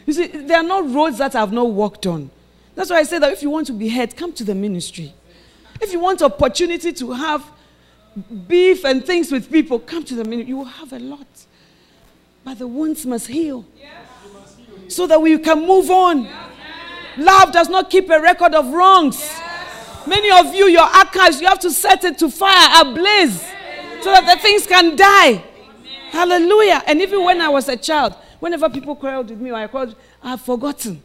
[0.06, 2.32] You see, there are no roads that I've not walked on.
[2.74, 5.14] That's why I say that if you want to be heard, come to the ministry.
[5.82, 7.46] If you want opportunity to have
[8.48, 10.50] beef and things with people, come to the ministry.
[10.50, 11.28] You will have a lot.
[12.44, 13.66] But the wounds must heal.
[14.88, 16.28] So that we can move on.
[17.18, 19.30] Love does not keep a record of wrongs.
[20.08, 23.42] Many of you, your archives, you have to set it to fire, ablaze,
[24.02, 25.44] so that the things can die.
[26.10, 26.82] Hallelujah.
[26.88, 30.42] And even when I was a child, whenever people quarreled with me, I called, I've
[30.42, 31.04] forgotten.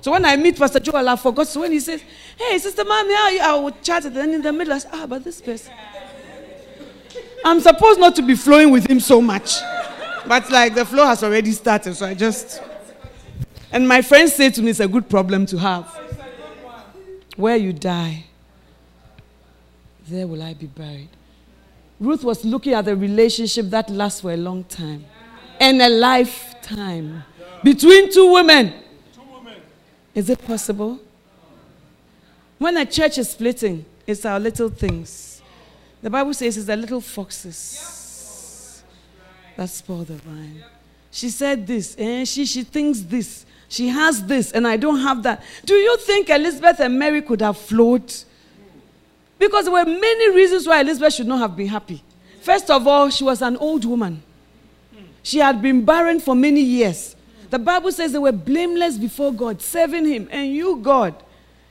[0.00, 1.48] So when I meet Pastor Joel, I forgot.
[1.48, 2.02] So when he says,
[2.36, 3.14] Hey, Sister Mommy?
[3.14, 4.04] I will chat.
[4.04, 5.72] And then in the middle, I say, Ah, but this person.
[7.44, 9.56] I'm supposed not to be flowing with him so much.
[10.26, 12.62] But like the flow has already started, so I just.
[13.72, 15.86] And my friends say to me, It's a good problem to have.
[17.36, 18.24] Where you die,
[20.08, 21.08] there will I be buried.
[22.00, 25.04] Ruth was looking at a relationship that lasts for a long time
[25.60, 27.24] and a lifetime
[27.62, 28.72] between two women.
[30.18, 30.98] Is it possible?
[32.58, 35.40] When a church is splitting, it's our little things.
[36.02, 38.82] The Bible says it's the little foxes
[39.56, 40.64] that spoil the vine.
[41.12, 43.46] She said this, and she, she thinks this.
[43.68, 45.40] She has this, and I don't have that.
[45.64, 48.12] Do you think Elizabeth and Mary could have flowed?
[49.38, 52.02] Because there were many reasons why Elizabeth should not have been happy.
[52.40, 54.20] First of all, she was an old woman.
[55.22, 57.14] She had been barren for many years.
[57.50, 60.28] The Bible says they were blameless before God, serving Him.
[60.30, 61.14] And you, God,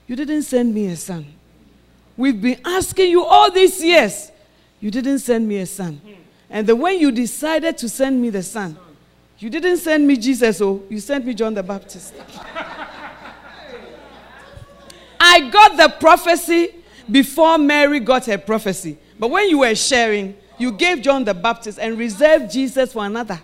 [0.07, 1.25] you didn't send me a son.
[2.15, 4.31] We've been asking you all these years.
[4.79, 6.01] You didn't send me a son.
[6.49, 8.77] And the when you decided to send me the son,
[9.39, 12.13] you didn't send me Jesus, oh, you sent me John the Baptist.
[15.19, 16.73] I got the prophecy
[17.09, 18.97] before Mary got her prophecy.
[19.19, 23.39] But when you were sharing, you gave John the Baptist and reserved Jesus for another.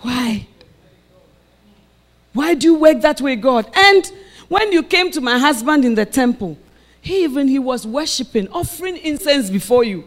[0.00, 0.46] Why?
[2.32, 3.70] Why do you work that way, God?
[3.74, 4.10] And
[4.48, 6.58] when you came to my husband in the temple,
[7.00, 10.04] he even he was worshiping, offering incense before you.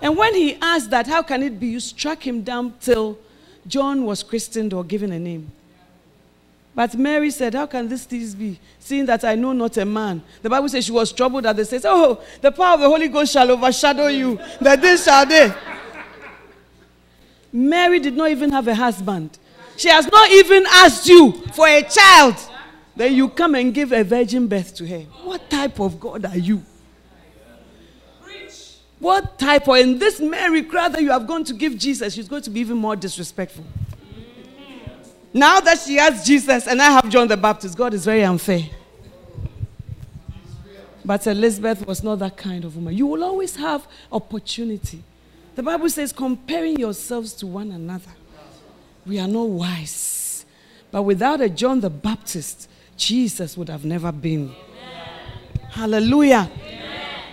[0.00, 1.68] And when he asked that, how can it be?
[1.68, 3.18] You struck him down till
[3.66, 5.50] John was christened or given a name.
[6.74, 10.22] But Mary said, How can this things be, seeing that I know not a man?
[10.42, 13.08] The Bible says she was troubled that they says, Oh, the power of the Holy
[13.08, 15.52] Ghost shall overshadow you, that this shall they.
[17.54, 19.38] Mary did not even have a husband.
[19.76, 22.34] She has not even asked you for a child.
[22.96, 24.98] Then you come and give a virgin birth to her.
[25.22, 26.64] What type of God are you?
[28.98, 32.26] What type of, in this Mary crowd that you have gone to give Jesus, she's
[32.26, 33.64] going to be even more disrespectful.
[35.32, 38.64] Now that she has Jesus and I have John the Baptist, God is very unfair.
[41.04, 42.96] But Elizabeth was not that kind of woman.
[42.96, 45.04] You will always have opportunity.
[45.54, 48.10] The Bible says, comparing yourselves to one another.
[49.06, 50.44] We are not wise.
[50.90, 54.50] But without a John the Baptist, Jesus would have never been.
[54.50, 55.70] Amen.
[55.70, 56.50] Hallelujah.
[56.56, 56.80] Amen.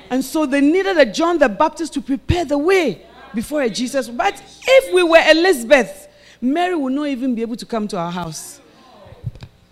[0.09, 4.09] And so they needed a John the Baptist to prepare the way before a Jesus.
[4.09, 6.09] But if we were Elizabeth,
[6.41, 8.59] Mary would not even be able to come to our house.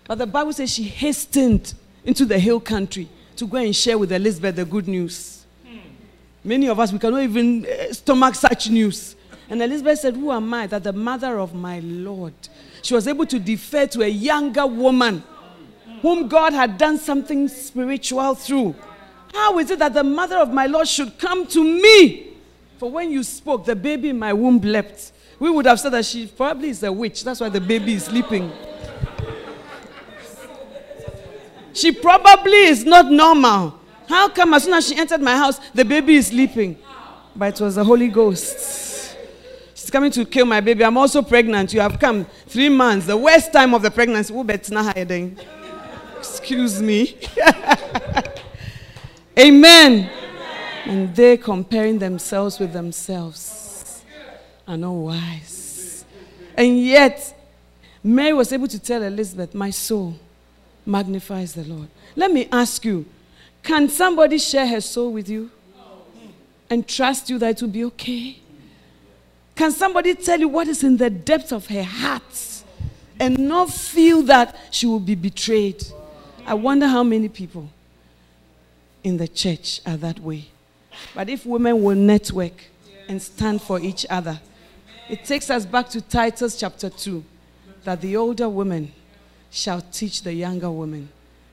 [0.06, 1.74] But the Bible says she hastened
[2.04, 5.39] into the hill country to go and share with Elizabeth the good news.
[6.42, 9.16] Many of us, we cannot even uh, stomach such news.
[9.48, 12.34] And Elizabeth said, Who am I that the mother of my Lord?
[12.82, 15.22] She was able to defer to a younger woman
[16.00, 18.74] whom God had done something spiritual through.
[19.32, 22.28] How is it that the mother of my Lord should come to me?
[22.78, 25.12] For when you spoke, the baby in my womb leapt.
[25.38, 27.24] We would have said that she probably is a witch.
[27.24, 28.50] That's why the baby is sleeping.
[31.72, 33.79] She probably is not normal.
[34.10, 36.76] How come as soon as she entered my house, the baby is sleeping?
[37.36, 39.16] But it was the Holy Ghost.
[39.72, 40.84] She's coming to kill my baby.
[40.84, 41.72] I'm also pregnant.
[41.72, 44.34] You have come three months, the worst time of the pregnancy.
[46.18, 47.18] Excuse me.
[49.38, 50.10] Amen.
[50.86, 54.02] And they comparing themselves with themselves
[54.66, 56.04] are not wise.
[56.56, 57.32] And yet,
[58.02, 60.16] Mary was able to tell Elizabeth, My soul
[60.84, 61.86] magnifies the Lord.
[62.16, 63.06] Let me ask you
[63.62, 65.50] can somebody share her soul with you
[66.68, 68.38] and trust you that it will be okay?
[69.54, 72.62] Can somebody tell you what is in the depth of her heart
[73.18, 75.84] and not feel that she will be betrayed?
[76.46, 77.68] I wonder how many people
[79.04, 80.46] in the church are that way.
[81.14, 82.64] But if women will network
[83.08, 84.40] and stand for each other,
[85.08, 87.24] it takes us back to Titus chapter 2
[87.84, 88.92] that the older women
[89.50, 91.08] shall teach the younger women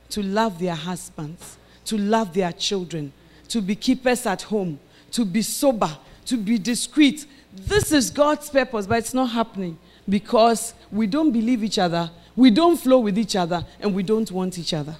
[0.09, 1.57] to love their husbands,
[1.87, 3.11] to love their children,
[3.49, 4.79] to be keepers at home,
[5.11, 7.25] to be sober, to be discreet.
[7.53, 9.77] This is God's purpose, but it's not happening
[10.07, 14.31] because we don't believe each other, we don't flow with each other, and we don't
[14.31, 14.95] want each other.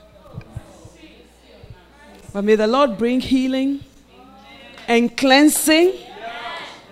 [2.33, 3.83] But may the Lord bring healing
[4.88, 5.93] and cleansing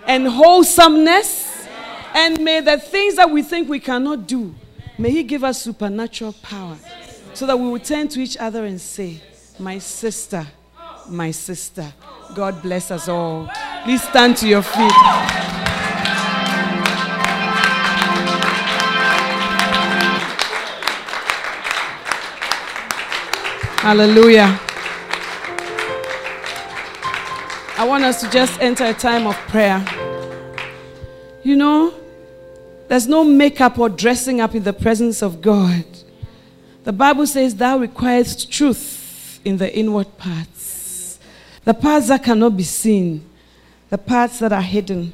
[0.06, 1.66] and wholesomeness.
[2.14, 4.54] And may the things that we think we cannot do,
[4.98, 6.76] may He give us supernatural power
[7.34, 9.20] so that we will turn to each other and say,
[9.58, 10.46] My sister,
[11.08, 11.90] my sister.
[12.34, 13.48] God bless us all.
[13.84, 14.92] Please stand to your feet.
[23.80, 24.60] Hallelujah.
[27.78, 29.82] I want us to just enter a time of prayer.
[31.42, 31.94] You know,
[32.88, 35.84] there's no makeup or dressing up in the presence of God.
[36.84, 39.05] The Bible says thou requires truth
[39.46, 41.18] in the inward parts.
[41.64, 43.24] The parts that cannot be seen,
[43.90, 45.12] the parts that are hidden.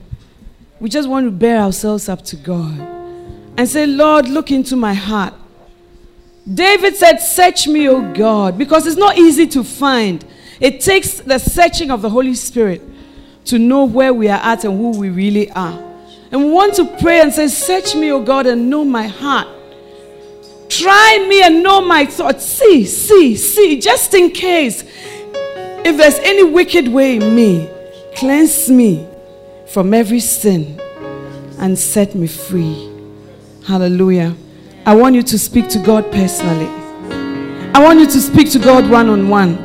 [0.81, 2.79] We just want to bare ourselves up to God
[3.57, 5.35] and say, Lord, look into my heart.
[6.53, 10.25] David said, Search me, O God, because it's not easy to find.
[10.61, 12.83] It takes the searching of the Holy Spirit
[13.45, 15.79] to know where we are at and who we really are.
[16.31, 19.47] And we want to pray and say, Search me, O God, and know my heart.
[20.79, 22.47] Try me and know my thoughts.
[22.47, 24.83] See, see, see, just in case.
[25.85, 27.69] If there's any wicked way in me,
[28.17, 29.07] cleanse me
[29.69, 30.81] from every sin
[31.59, 32.91] and set me free.
[33.67, 34.35] Hallelujah.
[34.87, 36.69] I want you to speak to God personally.
[37.75, 39.59] I want you to speak to God one on one.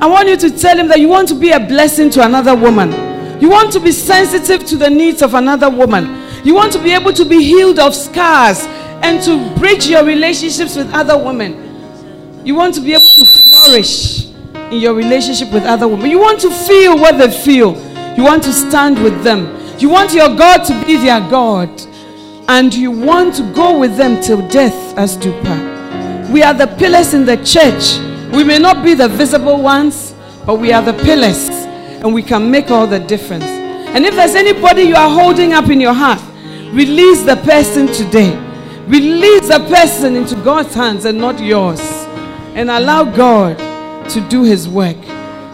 [0.00, 2.56] I want you to tell him that you want to be a blessing to another
[2.56, 2.90] woman.
[3.42, 6.22] You want to be sensitive to the needs of another woman.
[6.46, 8.66] You want to be able to be healed of scars
[9.02, 12.46] and to bridge your relationships with other women.
[12.46, 16.10] You want to be able to flourish in your relationship with other women.
[16.10, 17.74] You want to feel what they feel.
[18.16, 19.60] You want to stand with them.
[19.78, 21.68] You want your God to be their God.
[22.48, 26.30] And you want to go with them till death as do part.
[26.30, 27.98] We are the pillars in the church
[28.34, 30.12] we may not be the visible ones,
[30.44, 33.44] but we are the pillars and we can make all the difference.
[33.44, 36.20] And if there's anybody you are holding up in your heart,
[36.72, 38.32] release the person today.
[38.86, 41.80] Release the person into God's hands and not yours.
[42.54, 43.58] And allow God
[44.10, 44.96] to do his work.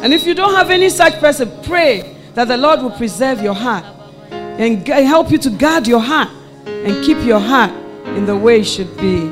[0.02, 3.54] And if you don't have any such person, pray that the Lord will preserve your
[3.54, 3.84] heart
[4.30, 6.28] and help you to guard your heart
[6.66, 7.70] and keep your heart
[8.16, 9.30] in the way it should be.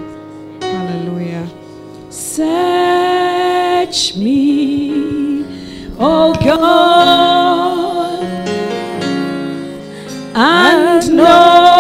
[0.60, 1.48] Hallelujah.
[2.10, 2.56] Search
[4.16, 5.44] me,
[5.98, 8.22] oh God,
[10.34, 11.77] and know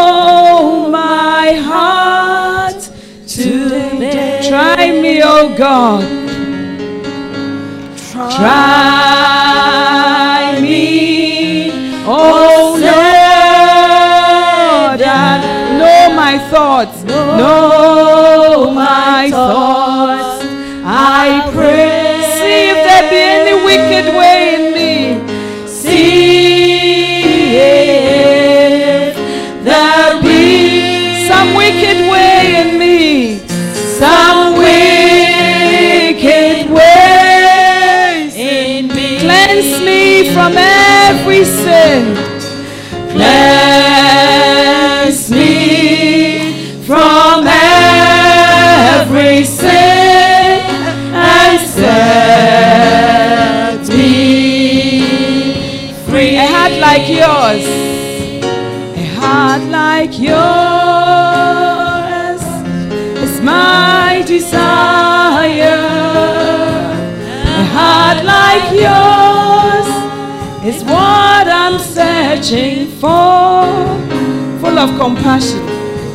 [5.40, 6.02] oh God.
[8.34, 8.58] Try
[10.60, 11.70] me,
[12.04, 12.90] oh Lord,
[15.00, 15.42] and
[15.78, 17.04] know my thoughts.
[17.04, 20.44] Know my thoughts.
[20.84, 22.22] I pray.
[22.38, 24.57] See if there be any wicked way
[40.48, 42.16] from every sin.
[43.12, 44.40] Cleanse
[45.30, 50.60] me from every sin
[51.14, 52.28] and set
[53.90, 55.02] me
[56.06, 56.36] free.
[56.36, 57.66] A heart like yours,
[58.96, 61.22] a heart like yours
[63.22, 65.07] is my desire.
[72.42, 73.66] Searching for.
[74.60, 75.66] Full of compassion,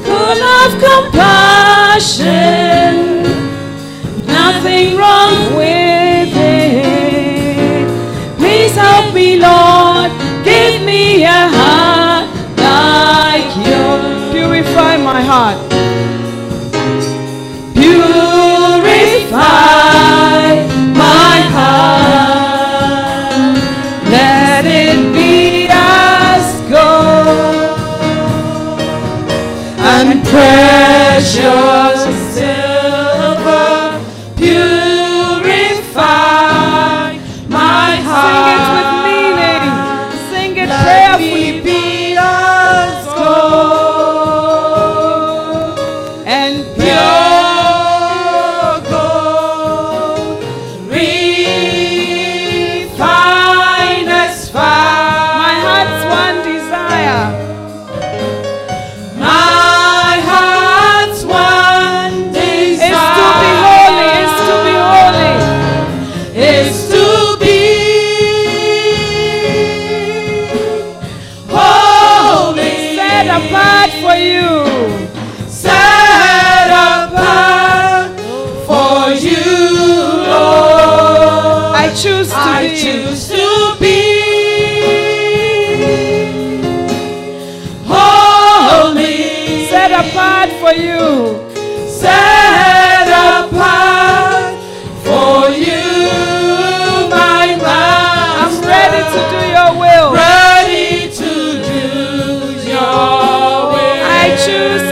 [0.04, 2.24] full of compassion.
[4.26, 7.88] Nothing wrong with it.
[8.38, 10.12] Please help me, Lord.
[10.44, 12.28] Give me a heart
[12.58, 14.32] like yours.
[14.34, 15.63] Purify my heart.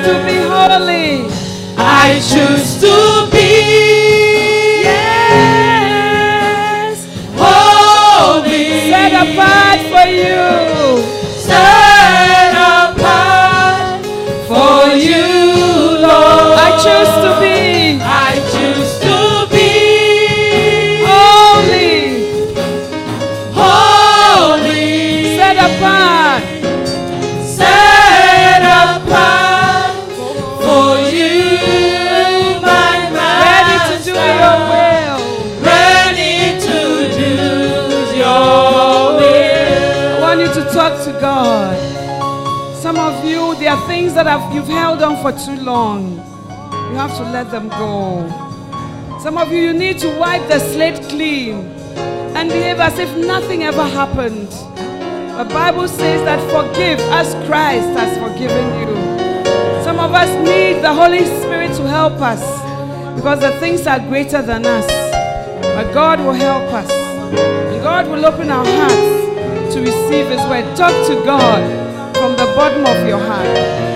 [0.04, 1.28] To be holy.
[1.78, 3.01] I choose to
[44.24, 46.18] that have, you've held on for too long.
[46.90, 48.28] You have to let them go.
[49.20, 51.66] Some of you, you need to wipe the slate clean
[52.38, 54.50] and behave as if nothing ever happened.
[55.38, 59.84] The Bible says that forgive as Christ has forgiven you.
[59.84, 62.42] Some of us need the Holy Spirit to help us
[63.16, 64.88] because the things are greater than us.
[65.76, 66.92] But God will help us.
[66.92, 70.76] And God will open our hearts to receive His word.
[70.78, 71.64] Talk to God
[72.16, 73.91] from the bottom of your heart.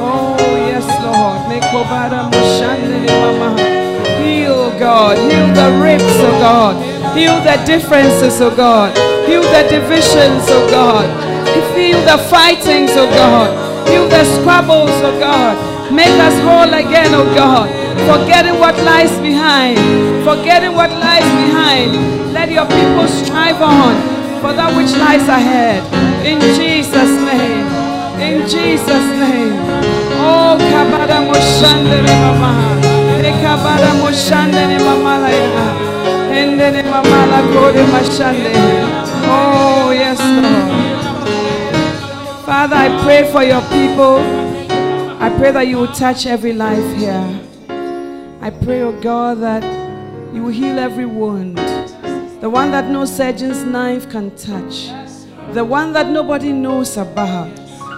[0.00, 0.36] Oh,
[0.70, 1.48] yes, Lord.
[4.22, 5.16] Heal, God.
[5.18, 6.74] Heal the ribs, oh God.
[7.16, 8.96] Heal the differences, oh God.
[9.28, 11.06] Heal the divisions, oh God.
[11.76, 13.48] Heal the fightings, oh God.
[13.88, 15.56] Heal the squabbles, oh God.
[15.92, 17.68] Make us whole again, oh God.
[18.08, 19.76] Forgetting what lies behind.
[20.24, 22.32] Forgetting what lies behind.
[22.32, 25.82] Let your people strive on for that which lies ahead.
[26.24, 27.66] In Jesus' name.
[28.20, 29.54] In Jesus' name.
[30.20, 32.52] Oh, kabada moshandere mama.
[33.22, 35.14] E kabada moshandere mama.
[36.30, 38.54] Endere mama la kore mashande.
[39.30, 40.88] Oh, yes, Lord.
[42.44, 44.18] Father, I pray for your people.
[45.20, 47.40] I pray that you will touch every life here.
[48.40, 49.64] I pray, oh God, that
[50.32, 51.58] you will heal every wound.
[52.40, 54.90] The one that no surgeon's knife can touch.
[55.54, 57.50] The one that nobody knows about.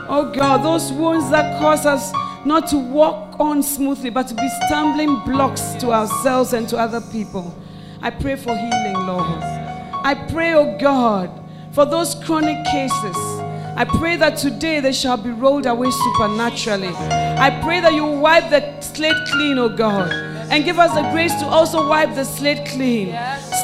[0.08, 2.10] Oh God, those wounds that cause us
[2.46, 7.02] not to walk on smoothly, but to be stumbling blocks to ourselves and to other
[7.12, 7.54] people.
[8.00, 9.42] I pray for healing, Lord.
[9.42, 11.30] I pray, oh God,
[11.72, 13.16] for those chronic cases.
[13.76, 16.94] I pray that today they shall be rolled away supernaturally.
[16.96, 20.10] I pray that you wipe the slate clean, oh God,
[20.50, 23.08] and give us the grace to also wipe the slate clean.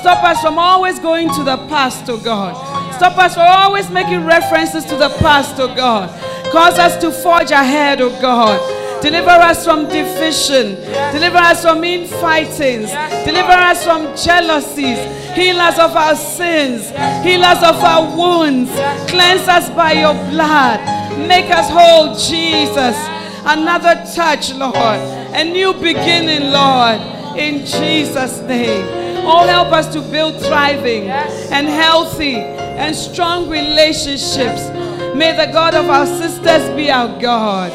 [0.00, 2.54] Stop us from always going to the past, oh God.
[2.94, 6.08] Stop us from always making references to the past, oh God.
[6.52, 8.60] Cause us to forge ahead, oh God.
[9.02, 10.76] Deliver us from division.
[11.12, 12.90] Deliver us from infightings.
[13.24, 14.98] Deliver us from jealousies.
[15.34, 16.88] Heal us of our sins.
[17.22, 18.70] Heal us of our wounds.
[19.10, 20.80] Cleanse us by your blood.
[21.28, 22.96] Make us whole, Jesus.
[23.44, 25.15] Another touch, Lord.
[25.34, 27.00] A new beginning, Lord.
[27.38, 29.06] In Jesus' name.
[29.28, 34.70] Oh, help us to build thriving and healthy and strong relationships.
[35.16, 37.72] May the God of our sisters be our God.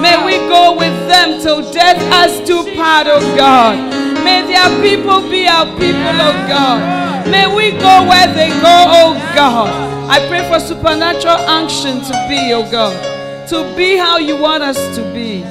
[0.00, 3.76] May we go with them till death us do part, oh God.
[4.22, 7.28] May their people be our people, oh God.
[7.28, 9.70] May we go where they go, oh God.
[10.08, 13.48] I pray for supernatural unction to be, oh God.
[13.48, 15.42] To be how you want us to be.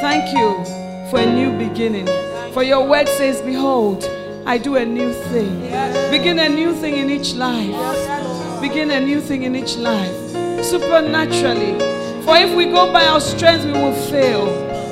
[0.00, 0.75] Thank you
[1.10, 2.06] for a new beginning.
[2.52, 4.04] For your word says, Behold,
[4.46, 5.60] I do a new thing.
[6.10, 8.60] Begin a new thing in each life.
[8.60, 10.14] Begin a new thing in each life.
[10.64, 11.78] Supernaturally.
[12.24, 14.46] For if we go by our strength, we will fail.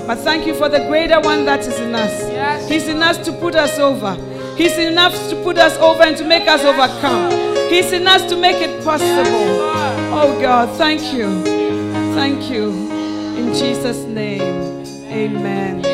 [0.06, 2.68] But thank you for the greater one that is in us.
[2.68, 4.14] He's in us to put us over.
[4.56, 7.30] He's enough to put us over and to make us overcome.
[7.70, 9.72] He's in us to make it possible.
[10.16, 11.42] Oh God, thank you.
[12.14, 12.70] Thank you.
[13.36, 15.93] In Jesus' name, amen.